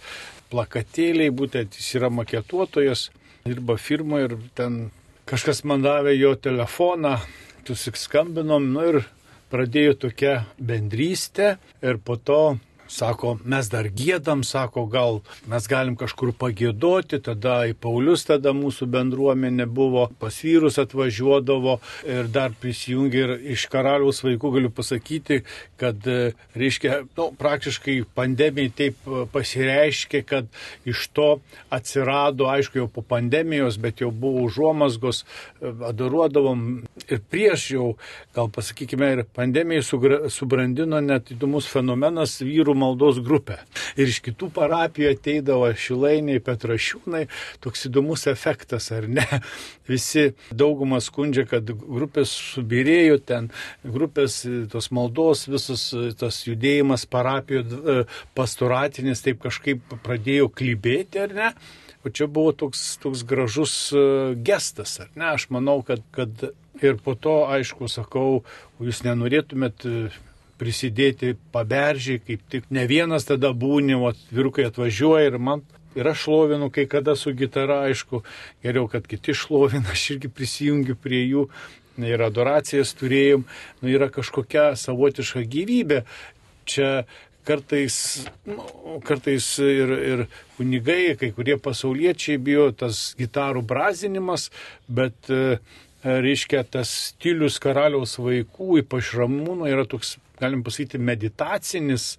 plakatėliai, 0.54 1.34
būtent 1.34 1.78
jis 1.80 1.96
yra 2.00 2.12
maketuotojas, 2.14 3.10
dirba 3.46 3.78
firmoje 3.82 4.30
ir 4.30 4.36
ten 4.58 4.78
kažkas 5.30 5.64
man 5.68 5.84
davė 5.86 6.14
jo 6.18 6.36
telefoną, 6.36 7.18
susiskambinom, 7.68 8.70
nu 8.76 8.86
ir 8.92 9.00
pradėjo 9.54 9.96
tokia 10.08 10.36
bendrystė 10.58 11.56
ir 11.86 12.00
po 12.04 12.18
to 12.18 12.58
Sako, 12.92 13.38
mes 13.48 13.70
dar 13.72 13.88
gėdam, 13.88 14.44
sako, 14.44 14.84
gal 14.92 15.22
mes 15.50 15.66
galim 15.72 15.96
kažkur 16.00 16.34
pagėdoti, 16.36 17.22
tada 17.24 17.62
į 17.70 17.78
Paulius 17.80 18.26
tada 18.28 18.52
mūsų 18.54 18.90
bendruomenė 18.92 19.66
buvo, 19.72 20.10
pas 20.20 20.36
vyrus 20.44 20.78
atvažiuodavo 20.82 21.78
ir 22.04 22.28
dar 22.34 22.52
prisijungė 22.60 23.22
ir 23.24 23.34
iš 23.56 23.66
karaliaus 23.72 24.20
vaikų 24.26 24.52
galiu 24.58 24.72
pasakyti, 24.74 25.42
kad, 25.80 26.04
e, 26.08 26.34
reiškia, 26.60 27.00
nu, 27.18 27.30
praktiškai 27.40 27.96
pandemija 28.16 28.74
taip 28.84 29.08
e, 29.08 29.24
pasireiškė, 29.32 30.24
kad 30.28 30.52
iš 30.90 31.08
to 31.16 31.30
atsirado, 31.74 32.50
aišku, 32.52 32.82
jau 32.84 32.90
po 32.92 33.06
pandemijos, 33.16 33.80
bet 33.82 34.04
jau 34.04 34.12
buvo 34.12 34.44
užuomasgos, 34.50 35.24
e, 35.24 35.72
adoruodavom 35.90 36.68
ir 37.08 37.24
prieš 37.32 37.70
jau, 37.78 37.90
gal 38.36 38.52
pasakykime, 38.54 39.12
ir 39.16 39.26
pandemijai 39.36 40.30
subrandino 40.34 41.00
net 41.04 41.32
įdomus 41.34 41.72
fenomenas 41.72 42.38
vyrų 42.44 42.73
maldos 42.78 43.20
grupę. 43.24 43.60
Ir 44.00 44.10
iš 44.12 44.22
kitų 44.26 44.50
parapijų 44.56 45.12
ateidavo 45.14 45.70
šilainiai, 45.78 46.42
petrašiūnai, 46.44 47.26
toks 47.64 47.88
įdomus 47.90 48.28
efektas, 48.32 48.90
ar 48.96 49.08
ne? 49.12 49.26
Visi 49.90 50.30
daugumą 50.52 51.02
skundžia, 51.04 51.46
kad 51.50 51.68
grupės 51.68 52.32
subirėjo 52.54 53.20
ten, 53.28 53.52
grupės 53.84 54.42
tos 54.72 54.90
maldos, 54.96 55.46
visas 55.52 55.90
tas 56.20 56.42
judėjimas 56.48 57.06
parapijų 57.12 57.64
e, 57.64 57.98
pastoratinis 58.38 59.24
taip 59.26 59.42
kažkaip 59.44 59.98
pradėjo 60.06 60.50
klybėti, 60.54 61.24
ar 61.28 61.38
ne? 61.38 61.54
O 62.04 62.12
čia 62.12 62.28
buvo 62.28 62.52
toks, 62.52 62.98
toks 63.00 63.24
gražus 63.28 63.74
e, 63.96 64.04
gestas, 64.44 64.98
ar 65.00 65.12
ne? 65.16 65.30
Aš 65.32 65.48
manau, 65.56 65.80
kad, 65.88 66.04
kad 66.16 66.50
ir 66.84 67.00
po 67.04 67.16
to, 67.16 67.44
aišku, 67.48 67.88
sakau, 67.92 68.44
jūs 68.84 69.04
nenorėtumėt 69.08 69.86
e, 69.88 70.10
prisidėti 70.64 71.36
paberžiai, 71.52 72.24
kaip 72.24 72.48
tik 72.50 72.72
ne 72.72 72.88
vienas 72.88 73.28
tada 73.28 73.52
būni, 73.52 74.00
o 74.00 74.16
vyrukai 74.32 74.70
atvažiuoja 74.72 75.34
ir 75.34 75.40
man 75.40 75.68
ir 75.96 76.08
aš 76.08 76.24
šlovinu 76.26 76.70
kai 76.74 76.88
kada 76.90 77.16
su 77.16 77.34
gitara, 77.38 77.84
aišku, 77.90 78.24
geriau, 78.64 78.88
kad 78.88 79.08
kiti 79.08 79.36
šlovina, 79.44 79.92
aš 79.92 80.14
irgi 80.16 80.32
prisijungiu 80.32 80.98
prie 81.00 81.26
jų. 81.28 81.48
Ir 82.02 82.24
adoracijas 82.26 82.96
turėjom, 82.98 83.44
nu, 83.84 83.90
yra 83.92 84.08
kažkokia 84.10 84.72
savotiška 84.82 85.44
gyvybė. 85.46 86.00
Čia 86.66 87.04
kartais, 87.46 87.98
nu, 88.50 88.64
kartais 89.06 89.46
ir, 89.62 89.94
ir 89.94 90.24
kunigai, 90.58 91.14
kai 91.20 91.30
kurie 91.36 91.60
pasauliečiai 91.62 92.40
bijo 92.42 92.72
tas 92.74 93.12
gitarų 93.20 93.62
brazinimas, 93.70 94.48
bet 94.90 95.30
e, 95.30 95.60
reiškia 96.02 96.64
tas 96.66 96.90
stilius 97.12 97.60
karaliaus 97.62 98.18
vaikų, 98.18 98.80
ypač 98.82 99.14
ramūno, 99.20 99.70
yra 99.70 99.86
toks, 99.86 100.16
galim 100.44 100.64
pasakyti, 100.66 101.02
meditacinis, 101.02 102.14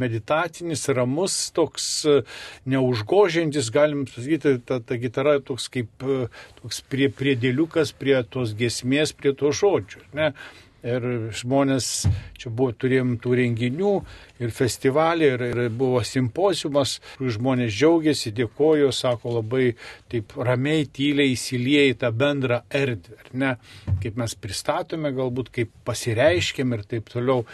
meditacinis, 0.00 0.86
ramus, 0.96 1.36
toks 1.56 1.86
e, 2.08 2.16
neužgožiantis, 2.70 3.70
galim 3.74 4.06
sakyti, 4.10 4.56
ta, 4.66 4.80
ta 4.84 4.98
gitara 5.00 5.38
toks 5.44 5.68
kaip 5.72 6.06
e, 6.06 6.22
toks 6.60 6.82
prie, 6.90 7.10
priedėliukas 7.20 7.94
prie 8.00 8.16
tos 8.32 8.54
gesmės, 8.58 9.14
prie 9.16 9.34
to 9.36 9.52
žodžių. 9.56 10.04
Ne? 10.16 10.32
Ir 10.80 11.04
žmonės, 11.36 11.86
čia 12.40 12.48
buvo, 12.48 12.72
turėjom 12.72 13.18
tų 13.20 13.34
renginių 13.36 13.90
ir 14.40 14.52
festivalį, 14.56 15.26
ir, 15.34 15.42
ir 15.50 15.58
buvo 15.76 16.00
simpozijumas, 16.08 16.94
žmonės 17.20 17.74
džiaugiasi, 17.74 18.32
dėkojo, 18.38 18.88
sako 18.96 19.34
labai 19.34 19.74
taip 20.08 20.32
ramiai, 20.40 20.86
tyliai 20.88 21.34
įsilieja 21.34 21.90
į 21.90 21.98
tą 22.00 22.10
bendrą 22.16 22.62
erdvę. 22.72 23.18
Ne, 23.42 23.50
kaip 24.00 24.16
mes 24.22 24.36
pristatome, 24.40 25.12
galbūt 25.16 25.52
kaip 25.58 25.74
pasireiškėm 25.84 26.72
ir 26.78 26.86
taip 26.88 27.12
toliau. 27.12 27.44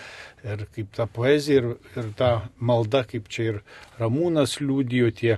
Ir 0.47 0.63
kaip 0.71 0.95
ta 0.95 1.09
poezija 1.11 1.65
ir, 1.65 1.69
ir 1.99 2.13
ta 2.15 2.31
malda, 2.63 3.03
kaip 3.11 3.27
čia 3.33 3.49
ir 3.49 3.61
Ramūnas 3.99 4.61
liūdijo 4.63 5.11
tie 5.19 5.33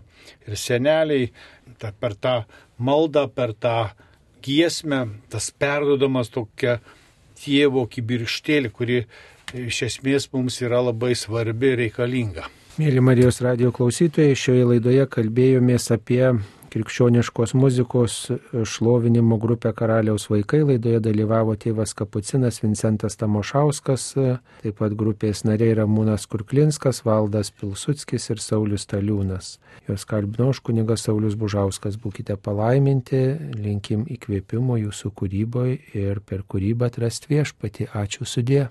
ir 0.44 0.60
seneliai, 0.60 1.30
ta, 1.80 1.94
per 1.96 2.18
tą 2.20 2.42
maldą, 2.76 3.24
per 3.32 3.56
tą 3.56 3.78
giesmę, 4.44 5.06
tas 5.32 5.48
perdodamas 5.56 6.28
tokia 6.34 6.78
tėvo 7.44 7.86
kibirštėlį, 7.90 8.70
kuri 8.74 9.02
iš 9.54 9.82
esmės 9.88 10.28
mums 10.32 10.60
yra 10.64 10.82
labai 10.90 11.14
svarbi 11.16 11.72
ir 11.72 11.82
reikalinga. 11.84 12.48
Mėly 12.78 13.02
Marijos 13.02 13.40
radio 13.42 13.72
klausytojai, 13.74 14.36
šioje 14.38 14.66
laidoje 14.72 15.08
kalbėjomės 15.10 15.88
apie 15.96 16.22
krikščioniškos 16.72 17.54
muzikos 17.58 18.16
šlovinimo 18.64 19.38
grupę 19.40 19.72
Karaliaus 19.76 20.28
vaikai. 20.30 20.62
Laidoje 20.68 21.00
dalyvavo 21.04 21.56
tėvas 21.60 21.94
Kapucinas 21.98 22.62
Vincentas 22.62 23.18
Tamošauskas, 23.20 24.06
taip 24.62 24.78
pat 24.80 24.96
grupės 24.98 25.44
nariai 25.48 25.76
Ramūnas 25.80 26.28
Kurklinskas, 26.30 27.02
Valdas 27.08 27.50
Pilsudskis 27.50 28.30
ir 28.32 28.42
Saulis 28.44 28.88
Taliūnas. 28.90 29.56
Jos 29.88 30.06
kalbino 30.08 30.50
aš 30.52 30.62
kunigas 30.64 31.06
Saulis 31.08 31.36
Bužauskas. 31.38 31.98
Būkite 31.98 32.36
palaiminti, 32.36 33.22
linkim 33.58 34.06
įkvėpimo 34.08 34.78
jūsų 34.84 35.14
kūryboje 35.18 35.78
ir 35.98 36.20
per 36.20 36.44
kūrybą 36.46 36.92
atrasti 36.92 37.34
viešpati. 37.34 37.90
Ačiū 37.96 38.28
sudė. 38.28 38.68